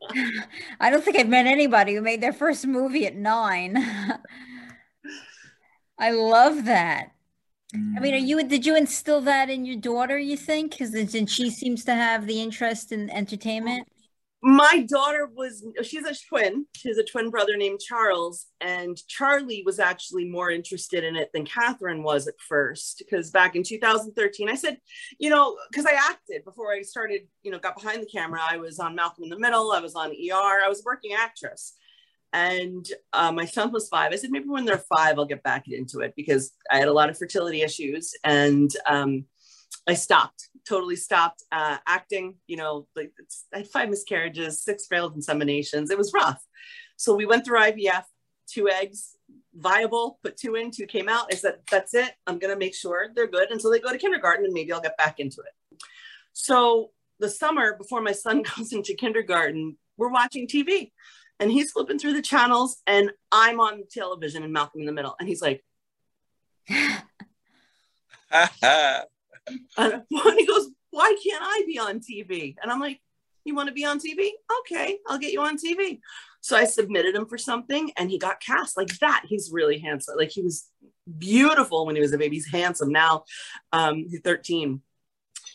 [0.80, 3.76] I don't think I've met anybody who made their first movie at nine.
[5.98, 7.10] I love that.
[7.74, 8.26] I mean, are mm.
[8.26, 10.16] you did you instill that in your daughter?
[10.16, 10.94] You think because
[11.28, 13.88] she seems to have the interest in entertainment.
[14.46, 16.66] My daughter was she's a twin.
[16.76, 21.30] she has a twin brother named Charles, and Charlie was actually more interested in it
[21.32, 22.98] than Catherine was at first.
[22.98, 24.76] Because back in 2013, I said,
[25.18, 28.40] you know, because I acted before I started, you know, got behind the camera.
[28.46, 29.72] I was on Malcolm in the Middle.
[29.72, 30.62] I was on ER.
[30.62, 31.74] I was a working actress
[32.34, 34.12] and uh, my son was five.
[34.12, 36.92] I said, maybe when they're five, I'll get back into it because I had a
[36.92, 38.12] lot of fertility issues.
[38.24, 39.26] And um,
[39.86, 42.36] I stopped, totally stopped uh, acting.
[42.46, 43.12] You know, like
[43.52, 45.90] I had five miscarriages, six failed inseminations.
[45.90, 46.42] It was rough.
[46.96, 48.04] So we went through IVF,
[48.46, 49.16] two eggs,
[49.54, 51.26] viable, put two in, two came out.
[51.30, 52.12] I said, that's it.
[52.26, 54.80] I'm going to make sure they're good until they go to kindergarten and maybe I'll
[54.80, 55.78] get back into it.
[56.32, 60.92] So the summer before my son goes into kindergarten, we're watching TV
[61.40, 65.16] and he's flipping through the channels and I'm on television and Malcolm in the middle.
[65.18, 65.64] And he's like,
[69.76, 72.54] and he goes, why can't I be on TV?
[72.62, 73.00] And I'm like,
[73.44, 74.30] you want to be on TV?
[74.60, 76.00] Okay, I'll get you on TV.
[76.40, 79.24] So I submitted him for something and he got cast like that.
[79.26, 80.16] He's really handsome.
[80.16, 80.68] Like he was
[81.18, 82.36] beautiful when he was a baby.
[82.36, 83.24] He's handsome now.
[83.72, 84.80] Um, he's 13.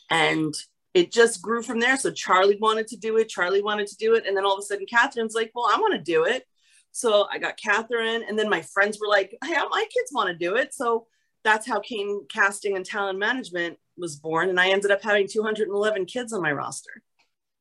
[0.10, 0.54] And
[0.94, 1.98] it just grew from there.
[1.98, 3.30] So Charlie wanted to do it.
[3.30, 4.26] Charlie wanted to do it.
[4.26, 6.44] And then all of a sudden, Catherine's like, well, I want to do it.
[6.92, 8.24] So I got Catherine.
[8.28, 10.74] And then my friends were like, hey, my kids want to do it.
[10.74, 11.06] So
[11.44, 14.50] that's how Kane Casting and Talent Management was born.
[14.50, 17.02] And I ended up having 211 kids on my roster.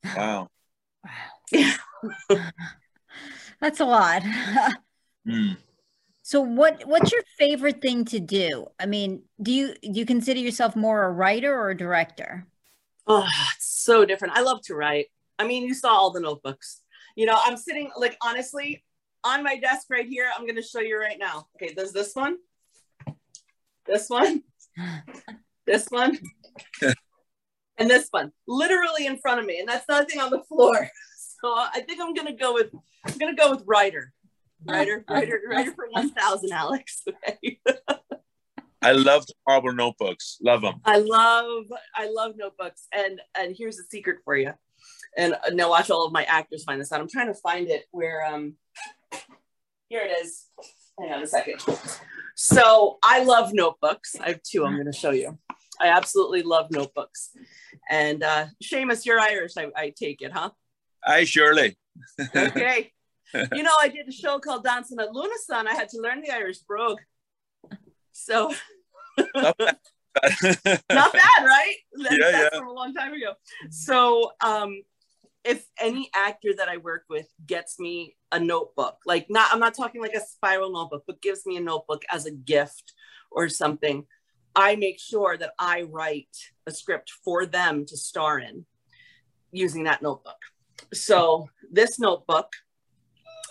[0.05, 0.49] Wow.
[1.05, 1.11] Wow.
[1.53, 1.77] Yeah.
[3.61, 4.23] that's a lot.
[5.29, 5.57] mm.
[6.23, 8.67] So what what's your favorite thing to do?
[8.79, 12.47] I mean, do you do you consider yourself more a writer or a director?
[13.07, 14.37] Oh, it's so different.
[14.37, 15.07] I love to write.
[15.39, 16.83] I mean, you saw all the notebooks.
[17.17, 18.85] You know, I'm sitting like honestly
[19.25, 20.31] on my desk right here.
[20.35, 21.47] I'm going to show you right now.
[21.57, 22.37] Okay, there's this one,
[23.89, 24.43] this one,
[25.67, 26.19] this one,
[27.79, 30.89] and this one, literally in front of me, and that's nothing on the floor.
[31.41, 32.71] So I think I'm going to go with
[33.07, 34.13] I'm to go with writer,
[34.65, 37.03] writer, writer, writer for one thousand, Alex.
[37.09, 37.61] Okay.
[38.83, 40.39] I love marble notebooks.
[40.41, 40.75] Love them.
[40.85, 42.87] I love I love notebooks.
[42.93, 44.53] And and here's a secret for you.
[45.17, 47.01] And uh, now watch all of my actors find this out.
[47.01, 48.55] I'm trying to find it where um
[49.89, 50.47] here it is.
[50.99, 51.61] Hang on a second.
[52.35, 54.17] So I love notebooks.
[54.21, 55.39] I have two I'm going to show you.
[55.81, 57.31] I absolutely love notebooks.
[57.91, 60.51] And uh Seamus, you're Irish, I, I take it, huh?
[61.07, 61.77] I surely.
[62.35, 62.93] okay.
[63.35, 65.67] you know, I did a show called Dancing at Lughnasa.
[65.67, 66.99] I had to learn the Irish brogue.
[68.13, 68.53] So
[69.35, 69.83] not bad,
[70.91, 71.77] right?
[71.93, 72.59] That, yeah, that's yeah.
[72.59, 73.35] from a long time ago.
[73.71, 74.83] So um
[75.45, 79.75] if any actor that I work with gets me a notebook, like not I'm not
[79.75, 82.93] talking like a spiral notebook, but gives me a notebook as a gift
[83.31, 84.05] or something,
[84.55, 88.67] I make sure that I write a script for them to star in
[89.53, 90.39] using that notebook.
[90.93, 92.53] So this notebook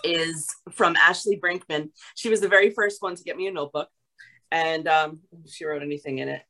[0.03, 1.89] is from Ashley Brinkman.
[2.15, 3.89] She was the very first one to get me a notebook
[4.51, 6.43] and um, she wrote anything in it.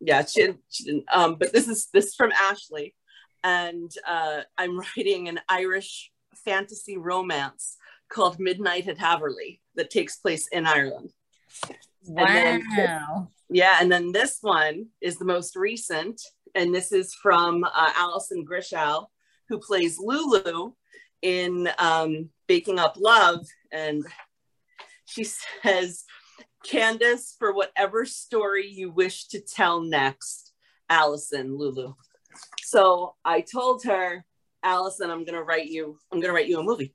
[0.00, 1.04] Yeah, she, she didn't.
[1.12, 2.94] Um, but this is this is from Ashley,
[3.46, 6.10] and uh, I'm writing an Irish
[6.44, 7.76] fantasy romance
[8.08, 11.12] called Midnight at Haverly that takes place in Ireland.
[12.06, 12.26] Wow.
[12.26, 12.62] And
[13.48, 16.20] yeah, and then this one is the most recent,
[16.54, 19.08] and this is from uh, Alison Grishow,
[19.48, 20.72] who plays Lulu
[21.22, 24.04] in um, Baking Up Love, and
[25.06, 26.04] she says,
[26.66, 30.52] Candice, for whatever story you wish to tell next,
[30.88, 31.94] Allison, Lulu.
[32.62, 34.24] So I told her,
[34.62, 36.94] Allison, I'm gonna write you, I'm gonna write you a movie.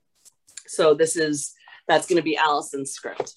[0.67, 1.53] So this is
[1.87, 3.33] that's gonna be Allison's script.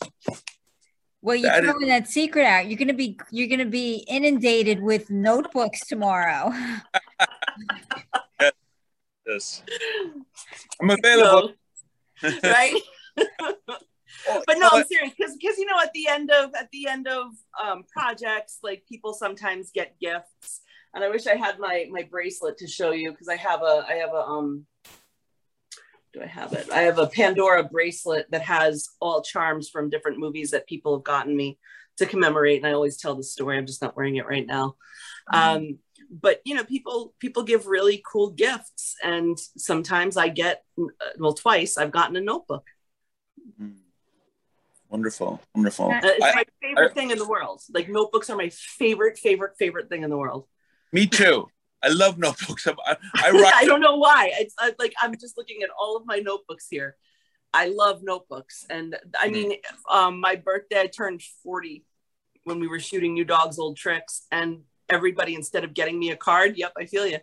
[1.22, 2.66] Well, you're That is- throwing that secret out.
[2.68, 6.52] You're gonna be you're gonna be inundated with notebooks tomorrow.
[9.26, 9.62] Yes.
[10.82, 11.54] I'm available.
[12.20, 12.74] So, right?
[13.16, 17.08] but no, I'm serious because because you know at the end of at the end
[17.08, 17.28] of
[17.62, 20.60] um, projects, like people sometimes get gifts,
[20.94, 23.84] and I wish I had my my bracelet to show you because I have a
[23.88, 24.66] I have a um.
[26.12, 26.70] Do I have it?
[26.70, 31.02] I have a Pandora bracelet that has all charms from different movies that people have
[31.04, 31.58] gotten me
[31.96, 33.58] to commemorate, and I always tell the story.
[33.58, 34.76] I'm just not wearing it right now.
[35.32, 35.78] Um,
[36.10, 40.84] but you know, people people give really cool gifts, and sometimes I get uh,
[41.18, 41.76] well twice.
[41.76, 42.64] I've gotten a notebook.
[43.60, 43.78] Mm.
[44.88, 45.90] Wonderful, wonderful.
[45.90, 47.62] Uh, It's I- my favorite thing in the world.
[47.72, 50.46] Like notebooks are my favorite, favorite, favorite thing in the world.
[50.94, 51.48] Me too.
[51.82, 52.66] I love notebooks.
[52.66, 54.30] I, I, I I, don't know why.
[54.38, 56.96] It's uh, like I'm just looking at all of my notebooks here.
[57.52, 59.56] I love notebooks, and I mean,
[59.90, 61.84] um, my birthday I turned 40
[62.44, 66.16] when we were shooting New Dog's Old Tricks, and everybody instead of getting me a
[66.16, 67.18] card, yep, I feel you.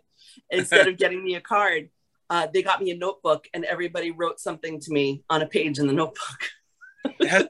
[0.50, 1.90] Instead of getting me a card,
[2.30, 5.78] uh, they got me a notebook, and everybody wrote something to me on a page
[5.78, 6.40] in the notebook.
[7.20, 7.46] has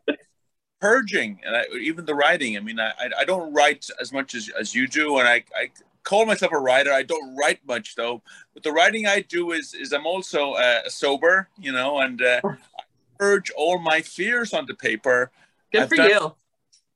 [0.80, 2.56] purging and I, even the writing.
[2.56, 5.44] I mean, I, I- I don't write as much as, as you do, and I,
[5.56, 5.70] I
[6.04, 6.92] call myself a writer.
[6.92, 8.22] I don't write much though,
[8.54, 12.40] but the writing I do is is I'm also uh, sober, you know, and uh,
[12.44, 12.82] I
[13.18, 15.30] purge all my fears onto paper.
[15.72, 16.34] Good I've for you.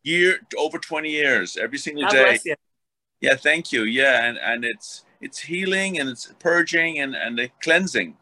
[0.02, 2.24] Year over twenty years, every single God day.
[2.24, 2.54] bless you.
[3.20, 3.84] Yeah, thank you.
[3.84, 8.16] Yeah, and and it's it's healing and it's purging and and uh, cleansing,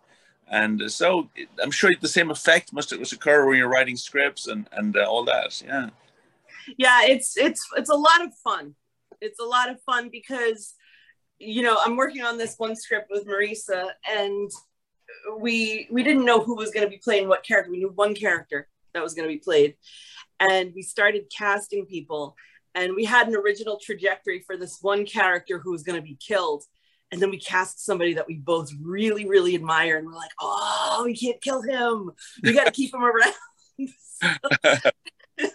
[0.49, 1.29] and uh, so
[1.62, 5.05] I'm sure the same effect must must occur when you're writing scripts and and uh,
[5.05, 5.61] all that.
[5.62, 5.90] Yeah.
[6.79, 8.75] yeah it's it's it's a lot of fun
[9.24, 10.74] it's a lot of fun because
[11.38, 14.50] you know i'm working on this one script with marisa and
[15.38, 17.70] we we didn't know who was going to be playing what character.
[17.70, 19.76] We knew one character that was going to be played.
[20.40, 22.37] And we started casting people
[22.74, 26.16] and we had an original trajectory for this one character who was going to be
[26.16, 26.64] killed.
[27.12, 31.02] And then we cast somebody that we both really really admire and we're like oh
[31.04, 32.10] we can't kill him.
[32.42, 33.34] We got to keep him around.
[34.22, 34.28] So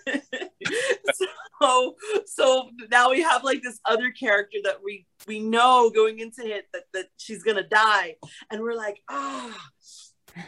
[1.61, 6.45] so so now we have like this other character that we we know going into
[6.45, 8.15] it that that she's gonna die.
[8.51, 9.55] And we're like oh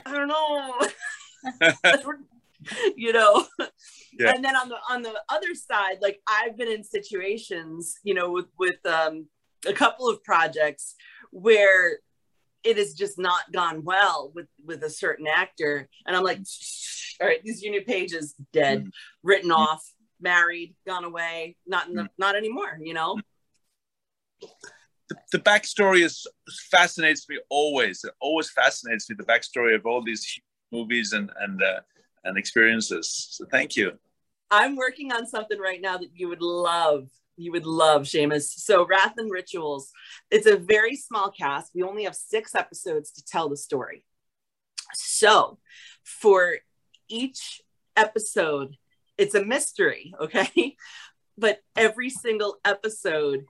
[0.05, 0.87] i don't know.
[2.95, 3.47] You know?
[4.19, 4.35] Yeah.
[4.35, 8.29] and then on the on the other side like i've been in situations you know
[8.29, 9.25] with with um
[9.65, 10.95] a couple of projects
[11.31, 11.99] where
[12.63, 16.39] it has just not gone well with with a certain actor and i'm like
[17.19, 18.91] all right these unit pages dead mm.
[19.23, 19.55] written mm.
[19.55, 19.83] off
[20.19, 22.09] married gone away not in the, mm.
[22.17, 23.17] not anymore you know
[25.09, 26.25] the, the backstory is
[26.69, 28.03] fascinates me always.
[28.03, 30.39] It always fascinates me the backstory of all these
[30.71, 31.81] movies and and uh,
[32.23, 33.27] and experiences.
[33.31, 33.91] So thank you.
[34.51, 38.43] i'm working on something right now that you would love you would love Seamus.
[38.43, 39.91] so wrath and rituals
[40.29, 41.71] it's a very small cast.
[41.73, 44.05] We only have six episodes to tell the story.
[44.93, 45.59] So
[46.03, 46.57] for
[47.09, 47.61] each
[47.95, 48.77] episode
[49.17, 50.75] it's a mystery okay?
[51.37, 53.45] But every single episode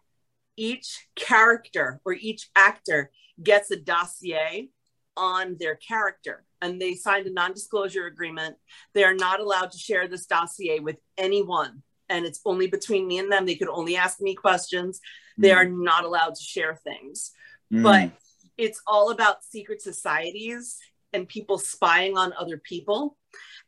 [0.57, 4.69] each character or each actor gets a dossier
[5.17, 8.55] on their character and they signed a non-disclosure agreement.
[8.93, 13.17] They are not allowed to share this dossier with anyone and it's only between me
[13.17, 13.45] and them.
[13.45, 14.99] They could only ask me questions.
[15.37, 17.31] They are not allowed to share things.
[17.73, 17.83] Mm.
[17.83, 18.11] but
[18.57, 20.77] it's all about secret societies
[21.13, 23.17] and people spying on other people.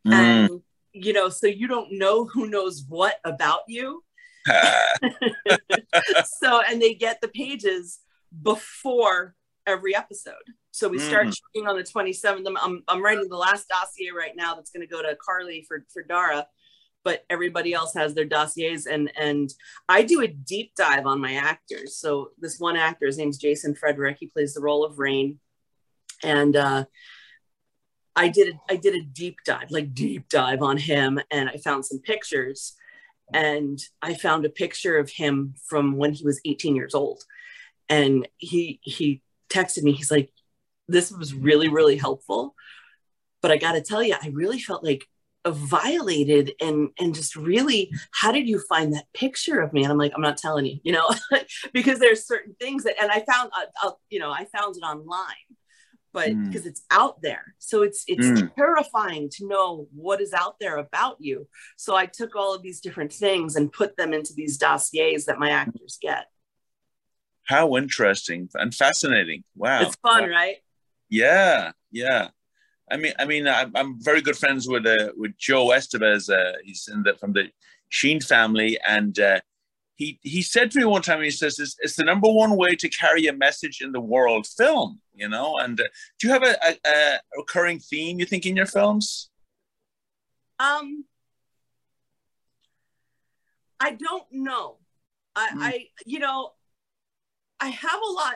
[0.05, 0.13] Mm.
[0.13, 4.03] and you know so you don't know who knows what about you.
[6.41, 7.99] So and they get the pages
[8.41, 10.47] before every episode.
[10.71, 11.35] So we start Mhm.
[11.37, 14.85] shooting on the 27th I'm, I'm, I'm writing the last dossier right now that's going
[14.85, 16.45] to go to carly for, for dara
[17.03, 19.53] but everybody else has their dossiers and and
[19.89, 21.97] i do a deep dive on my actors.
[21.97, 25.39] So this one actor his name's jason frederick he plays the role of rain.
[26.23, 26.85] And uh
[28.15, 31.57] I did a, I did a deep dive, like deep dive on him, and I
[31.57, 32.73] found some pictures,
[33.33, 37.23] and I found a picture of him from when he was 18 years old,
[37.89, 39.93] and he he texted me.
[39.93, 40.31] He's like,
[40.87, 42.55] "This was really really helpful,"
[43.41, 45.07] but I got to tell you, I really felt like
[45.51, 49.97] violated and and just really how did you find that picture of me and i'm
[49.97, 51.09] like i'm not telling you you know
[51.73, 54.81] because there's certain things that and i found uh, uh, you know i found it
[54.81, 55.47] online
[56.13, 56.45] but Mm.
[56.45, 58.55] because it's out there so it's it's Mm.
[58.55, 62.79] terrifying to know what is out there about you so i took all of these
[62.79, 66.27] different things and put them into these dossiers that my actors get
[67.45, 69.43] How interesting and fascinating!
[69.55, 70.29] Wow, it's fun Wow.
[70.29, 70.57] right
[71.09, 72.29] Yeah, yeah.
[72.93, 76.29] I mean, I mean, I'm, I'm very good friends with uh, with Joe Estevez.
[76.29, 77.49] Uh, he's in the from the
[77.89, 79.39] Sheen family, and uh,
[79.95, 82.75] he he said to me one time, he says, "It's, it's the number one way
[82.75, 85.57] to carry a message in the world." Film, you know.
[85.57, 85.85] And uh,
[86.19, 89.31] do you have a, a, a recurring theme you think in your films?
[90.59, 91.05] Um,
[93.79, 94.77] I don't know.
[95.35, 95.61] I, mm.
[95.61, 96.51] I you know,
[97.59, 98.35] I have a lot.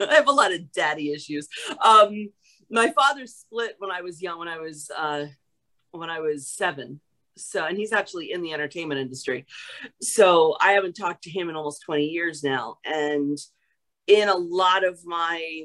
[0.10, 1.46] I have a lot of daddy issues.
[1.80, 2.30] Um,
[2.70, 4.38] my father split when I was young.
[4.38, 5.26] When I was uh,
[5.92, 7.00] when I was seven.
[7.36, 9.46] So, and he's actually in the entertainment industry.
[10.00, 12.78] So, I haven't talked to him in almost 20 years now.
[12.84, 13.36] And
[14.06, 15.64] in a lot of my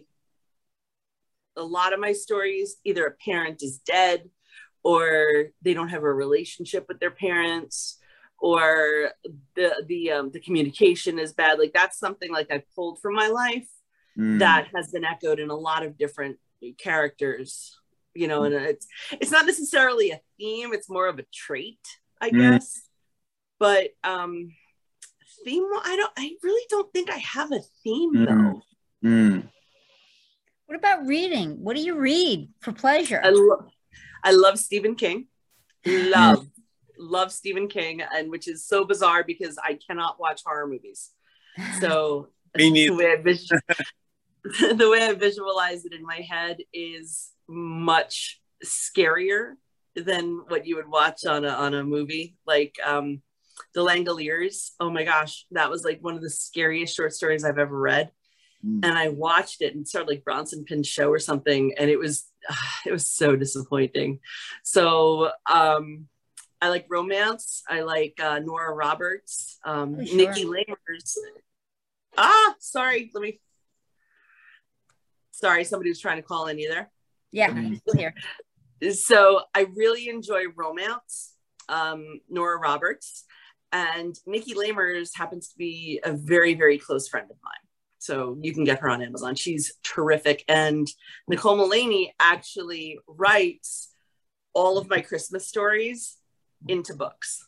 [1.55, 4.29] a lot of my stories, either a parent is dead
[4.83, 7.97] or they don't have a relationship with their parents
[8.39, 9.11] or
[9.55, 13.27] the the um, the communication is bad like that's something like i pulled from my
[13.27, 13.67] life
[14.17, 14.39] mm.
[14.39, 16.37] that has been echoed in a lot of different
[16.77, 17.77] characters
[18.13, 21.79] you know and it's it's not necessarily a theme it's more of a trait
[22.21, 22.39] i mm.
[22.39, 22.81] guess
[23.59, 24.51] but um
[25.45, 28.27] theme i don't i really don't think i have a theme mm.
[28.27, 29.43] though mm.
[30.65, 33.65] what about reading what do you read for pleasure i, lo-
[34.23, 35.27] I love stephen king
[35.85, 36.45] love
[36.99, 41.11] love Stephen King, and which is so bizarre because I cannot watch horror movies.
[41.81, 43.17] So Me neither.
[44.43, 49.53] The way, I visual, the way I visualize it in my head is much scarier
[49.95, 52.37] than what you would watch on a on a movie.
[52.45, 53.21] Like um
[53.73, 54.71] The Langoliers.
[54.79, 58.11] Oh my gosh, that was like one of the scariest short stories I've ever read.
[58.65, 58.85] Mm.
[58.85, 62.25] And I watched it and started like Bronson Pinchot or something, and it was
[62.85, 64.19] it was so disappointing.
[64.63, 66.07] So um
[66.61, 67.63] I like romance.
[67.69, 70.17] I like uh, Nora Roberts, um, oh, sure.
[70.17, 71.15] Nikki Lamers.
[72.17, 73.11] Ah, sorry.
[73.13, 73.39] Let me.
[75.39, 76.89] Sorry, somebody was trying to call in either.
[77.31, 78.13] Yeah, still here.
[78.91, 81.33] So I really enjoy romance.
[81.69, 83.25] Um, Nora Roberts
[83.71, 87.53] and Nikki Lamers happens to be a very, very close friend of mine.
[87.99, 89.35] So you can get her on Amazon.
[89.35, 90.43] She's terrific.
[90.47, 90.87] And
[91.27, 93.89] Nicole Mullaney actually writes
[94.53, 96.17] all of my Christmas stories
[96.67, 97.45] into books.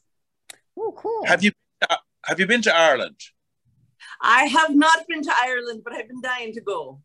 [0.78, 1.26] Oh, cool.
[1.26, 1.52] Have you
[1.90, 3.18] uh, have you been to Ireland?
[4.22, 7.02] I have not been to Ireland, but I've been dying to go.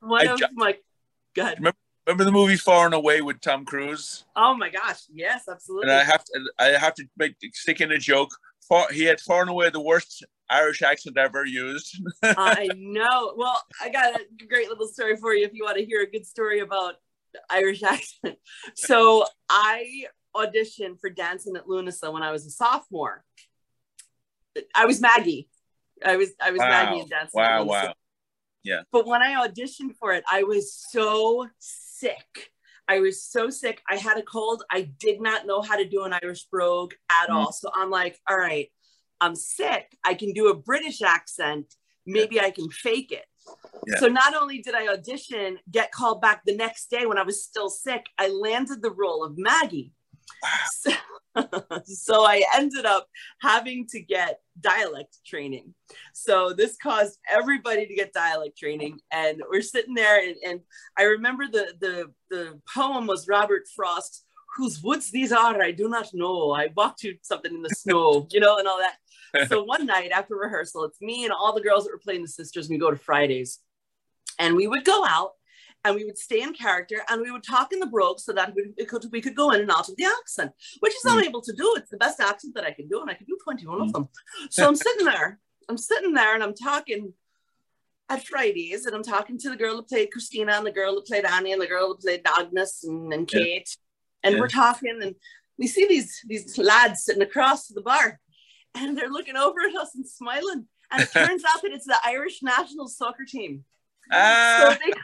[0.00, 0.76] One I of ju- my
[1.34, 1.58] good.
[1.58, 4.24] Remember, remember, the movie Far and Away with Tom Cruise?
[4.34, 5.90] Oh my gosh, yes, absolutely.
[5.90, 8.30] And I have to I have to make stick in a joke.
[8.68, 12.00] Far, he had Far and Away the worst Irish accent ever used.
[12.22, 13.34] I know.
[13.36, 16.10] Well, I got a great little story for you if you want to hear a
[16.10, 16.94] good story about
[17.50, 18.38] Irish accent.
[18.74, 23.24] So I auditioned for Dancing at Lughnasa when I was a sophomore.
[24.74, 25.48] I was Maggie.
[26.04, 26.68] I was I was wow.
[26.68, 27.30] Maggie in Dancing.
[27.40, 27.94] Wow, wow.
[28.64, 28.82] Yeah.
[28.92, 32.50] But when I auditioned for it, I was so sick.
[32.88, 33.82] I was so sick.
[33.88, 34.62] I had a cold.
[34.70, 37.34] I did not know how to do an Irish brogue at mm.
[37.34, 37.52] all.
[37.52, 38.68] So I'm like, all right,
[39.20, 39.96] I'm sick.
[40.04, 41.74] I can do a British accent.
[42.06, 42.44] Maybe yeah.
[42.44, 43.24] I can fake it.
[43.98, 47.42] So not only did I audition, get called back the next day when I was
[47.42, 49.92] still sick, I landed the role of Maggie.
[50.72, 50.92] So,
[51.84, 53.06] so I ended up
[53.40, 55.74] having to get dialect training.
[56.12, 58.98] So this caused everybody to get dialect training.
[59.12, 60.60] And we're sitting there and, and
[60.96, 64.24] I remember the, the, the poem was Robert Frost
[64.56, 66.50] whose woods these are, I do not know.
[66.50, 69.48] I walked to something in the snow, you know, and all that.
[69.48, 72.28] so one night after rehearsal, it's me and all the girls that were playing the
[72.28, 73.60] sisters, and we go to Fridays.
[74.40, 75.32] And we would go out
[75.84, 78.54] and we would stay in character and we would talk in the brogue so that
[78.54, 81.12] we could, we could go in and out of the accent, which is mm.
[81.12, 81.74] I'm able to do.
[81.76, 83.84] It's the best accent that I can do, and I can do 21 mm.
[83.84, 84.08] of them.
[84.50, 87.12] So I'm sitting there, I'm sitting there and I'm talking
[88.08, 91.02] at Fridays and I'm talking to the girl who played Christina and the girl who
[91.02, 93.68] played Annie and the girl who played Agnes and, and Kate.
[93.68, 94.28] Yeah.
[94.28, 94.40] And yeah.
[94.40, 95.14] we're talking and
[95.58, 98.18] we see these these lads sitting across the bar
[98.74, 100.66] and they're looking over at us and smiling.
[100.90, 103.64] And it turns out that it's the Irish national soccer team.
[104.10, 104.70] Ah.
[104.70, 104.92] So they,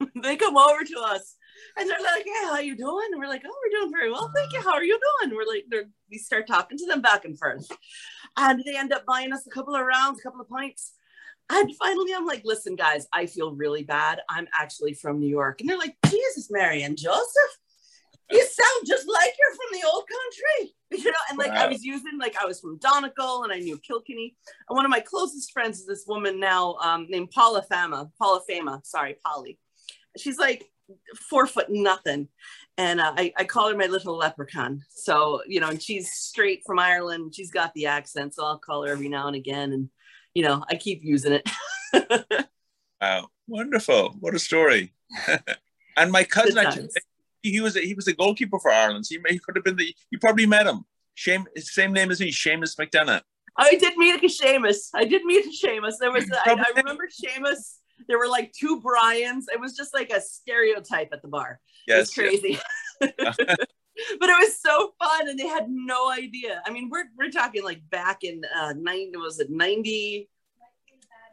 [0.22, 1.36] they come over to us
[1.76, 4.30] and they're like, "Hey, how you doing?" And we're like, "Oh, we're doing very well,
[4.34, 4.60] thank you.
[4.60, 5.64] How are you doing?" We're like,
[6.10, 7.70] we start talking to them back and forth,
[8.36, 10.92] and they end up buying us a couple of rounds, a couple of pints.
[11.52, 14.20] And finally, I'm like, "Listen, guys, I feel really bad.
[14.28, 17.58] I'm actually from New York," and they're like, "Jesus, Mary and Joseph."
[18.30, 20.74] you sound just like you're from the old country.
[20.92, 21.62] You know, and like wow.
[21.62, 24.34] I was using like I was from Donegal and I knew Kilkenny.
[24.68, 28.10] And one of my closest friends is this woman now um, named Paula Fama.
[28.18, 29.60] Paula Fama, sorry, Polly.
[30.16, 30.70] She's like
[31.16, 32.28] four foot nothing.
[32.76, 34.82] And uh, I, I call her my little leprechaun.
[34.88, 37.34] So, you know, and she's straight from Ireland.
[37.34, 38.34] She's got the accent.
[38.34, 39.72] So I'll call her every now and again.
[39.72, 39.90] And,
[40.34, 41.50] you know, I keep using it.
[43.00, 43.28] wow.
[43.46, 44.16] Wonderful.
[44.20, 44.94] What a story.
[45.96, 46.88] and my cousin actually,
[47.42, 49.04] he was a, he was a goalkeeper for Ireland.
[49.08, 49.94] He, he could have been the.
[50.10, 50.84] You probably met him.
[51.14, 53.22] Shame, same name as me, Seamus McDonough.
[53.56, 54.90] I did meet a Seamus.
[54.94, 55.94] I did meet a Seamus.
[56.00, 57.78] There was, I, I remember Seamus.
[58.08, 59.48] There were like two Brian's.
[59.52, 61.60] It was just like a stereotype at the bar.
[61.86, 62.58] Yes, it was crazy.
[63.00, 63.36] Yes.
[64.18, 66.62] but it was so fun, and they had no idea.
[66.66, 69.12] I mean, we're we're talking like back in uh, nine.
[69.14, 70.28] Was it ninety?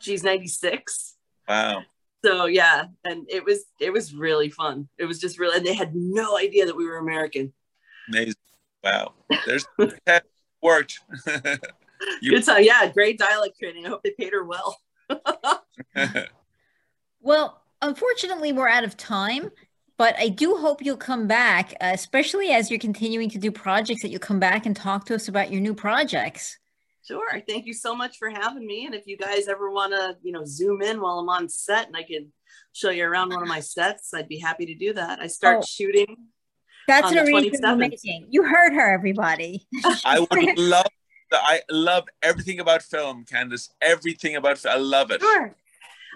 [0.02, 1.16] Geez, ninety six.
[1.48, 1.84] Wow.
[2.26, 4.90] So yeah, and it was it was really fun.
[4.98, 7.54] It was just really, and they had no idea that we were American.
[8.10, 8.36] Amazing.
[8.84, 9.14] Wow.
[9.46, 9.68] There's
[10.06, 10.26] that
[10.62, 11.00] worked.
[12.22, 12.64] you, Good time.
[12.64, 13.86] Yeah, great dialect training.
[13.86, 14.78] I hope they paid her well.
[17.28, 19.52] Well, unfortunately, we're out of time.
[19.98, 24.04] But I do hope you'll come back, uh, especially as you're continuing to do projects.
[24.04, 26.60] That you'll come back and talk to us about your new projects.
[27.08, 27.42] Sure.
[27.48, 28.86] Thank you so much for having me.
[28.86, 31.88] And if you guys ever want to, you know, zoom in while I'm on set
[31.88, 32.32] and I can
[32.74, 35.20] show you around one of my sets, I'd be happy to do that.
[35.20, 35.66] I start oh.
[35.66, 36.16] shooting
[36.88, 38.28] that's an arrangement we're making.
[38.30, 39.68] You heard her, everybody.
[40.06, 40.88] I would love.
[41.34, 43.70] I love everything about film, Candice.
[43.82, 44.66] Everything about.
[44.66, 45.22] I love it.
[45.22, 45.54] Sure.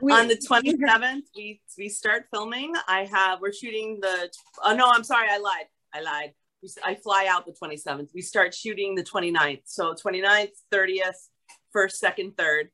[0.02, 2.74] We, on the 27th, we we start filming.
[2.88, 4.30] I have we're shooting the.
[4.64, 5.66] Oh no, I'm sorry, I lied.
[5.93, 6.34] I lied.
[6.86, 8.10] I fly out the 27th.
[8.14, 9.64] We start shooting the 29th.
[9.66, 11.16] So 29th, 30th,
[11.74, 12.70] first, second, third.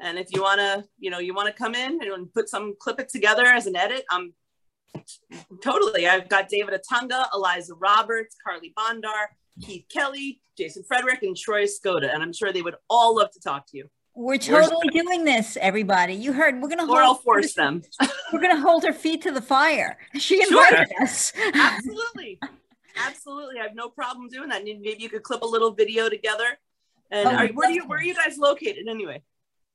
[0.00, 2.74] And if you want to, you know, you want to come in and put some
[2.78, 4.34] clip it together as an edit, I'm
[5.62, 6.06] Totally.
[6.06, 9.26] I've got David Otunga, Eliza Roberts, Carly Bondar,
[9.62, 12.12] Keith Kelly, Jason Frederick, and Troy Skoda.
[12.12, 13.88] And I'm sure they would all love to talk to you.
[14.16, 16.14] We're totally doing this, everybody.
[16.14, 16.62] You heard.
[16.62, 16.90] We're gonna.
[16.90, 17.82] Or I'll force them.
[18.32, 19.98] we're gonna hold her feet to the fire.
[20.16, 21.02] She invited sure.
[21.02, 21.32] us.
[21.54, 22.38] Absolutely,
[22.96, 23.58] absolutely.
[23.58, 24.62] I have no problem doing that.
[24.62, 26.44] Maybe you could clip a little video together.
[27.10, 27.86] And oh, are, where are you?
[27.88, 29.22] Where are you guys located anyway?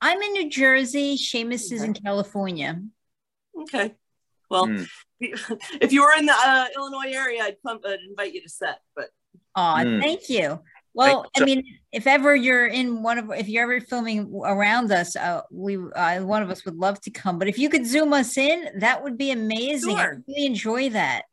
[0.02, 1.18] I'm in New Jersey.
[1.18, 1.76] Seamus okay.
[1.76, 2.82] is in California.
[3.62, 3.94] Okay.
[4.50, 4.88] Well, mm.
[5.20, 8.80] if you were in the uh, Illinois area, I'd, come, I'd invite you to set.
[8.96, 9.10] But
[9.56, 10.02] oh, mm.
[10.02, 10.62] thank you.
[10.94, 15.16] Well, I mean, if ever you're in one of, if you're ever filming around us,
[15.16, 17.40] uh, we, uh, one of us would love to come.
[17.40, 19.98] But if you could zoom us in, that would be amazing.
[19.98, 20.16] Sure.
[20.16, 21.24] I really enjoy that.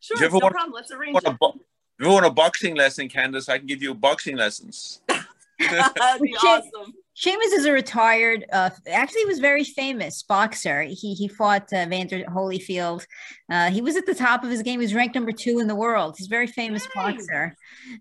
[0.00, 0.72] Sure, no want, problem.
[0.72, 1.26] Let's arrange it.
[1.26, 5.00] A, if you want a boxing lesson, Candace, I can give you boxing lessons.
[5.08, 6.92] That'd be awesome.
[7.18, 10.82] Seamus is a retired, uh, actually, he was very famous boxer.
[10.82, 13.04] He he fought uh, Vander Holyfield.
[13.50, 14.78] Uh, he was at the top of his game.
[14.78, 16.14] He was ranked number two in the world.
[16.16, 17.56] He's a very famous boxer.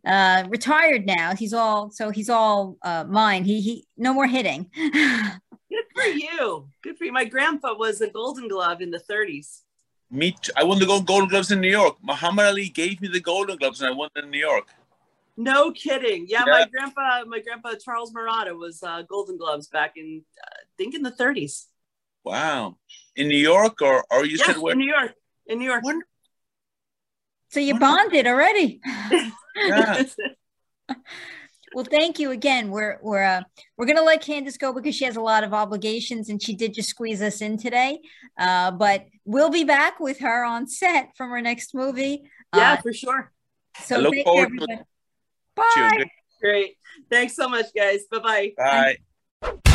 [0.05, 1.33] Uh, retired now.
[1.33, 3.43] He's all so he's all uh, mine.
[3.43, 4.69] He he no more hitting.
[4.75, 6.69] Good for you.
[6.83, 7.11] Good for you.
[7.11, 9.63] My grandpa was a Golden Glove in the 30s.
[10.09, 10.53] Me, too.
[10.55, 11.97] I won the Golden Gloves in New York.
[12.01, 14.67] Muhammad Ali gave me the Golden Gloves, and I won in New York.
[15.37, 16.25] No kidding.
[16.27, 20.55] Yeah, yeah, my grandpa, my grandpa Charles Murata was uh, Golden Gloves back in, uh,
[20.61, 21.65] I think, in the 30s.
[22.23, 22.77] Wow,
[23.15, 24.73] in New York, or or you yes, said where?
[24.73, 25.13] in New York,
[25.45, 25.83] in New York.
[27.49, 28.81] So you bonded already.
[29.55, 30.03] yeah.
[31.73, 32.69] well, thank you again.
[32.69, 33.43] We're we're uh,
[33.77, 36.73] we're gonna let Candice go because she has a lot of obligations, and she did
[36.73, 37.99] just squeeze us in today.
[38.37, 42.23] Uh, but we'll be back with her on set from her next movie.
[42.53, 43.31] Yeah, uh, for sure.
[43.83, 44.79] So thank you, everybody.
[45.57, 46.05] Bye.
[46.41, 46.77] Great.
[47.09, 48.05] Thanks so much, guys.
[48.11, 48.53] Bye-bye.
[48.57, 48.97] Bye.
[49.41, 49.73] Bye.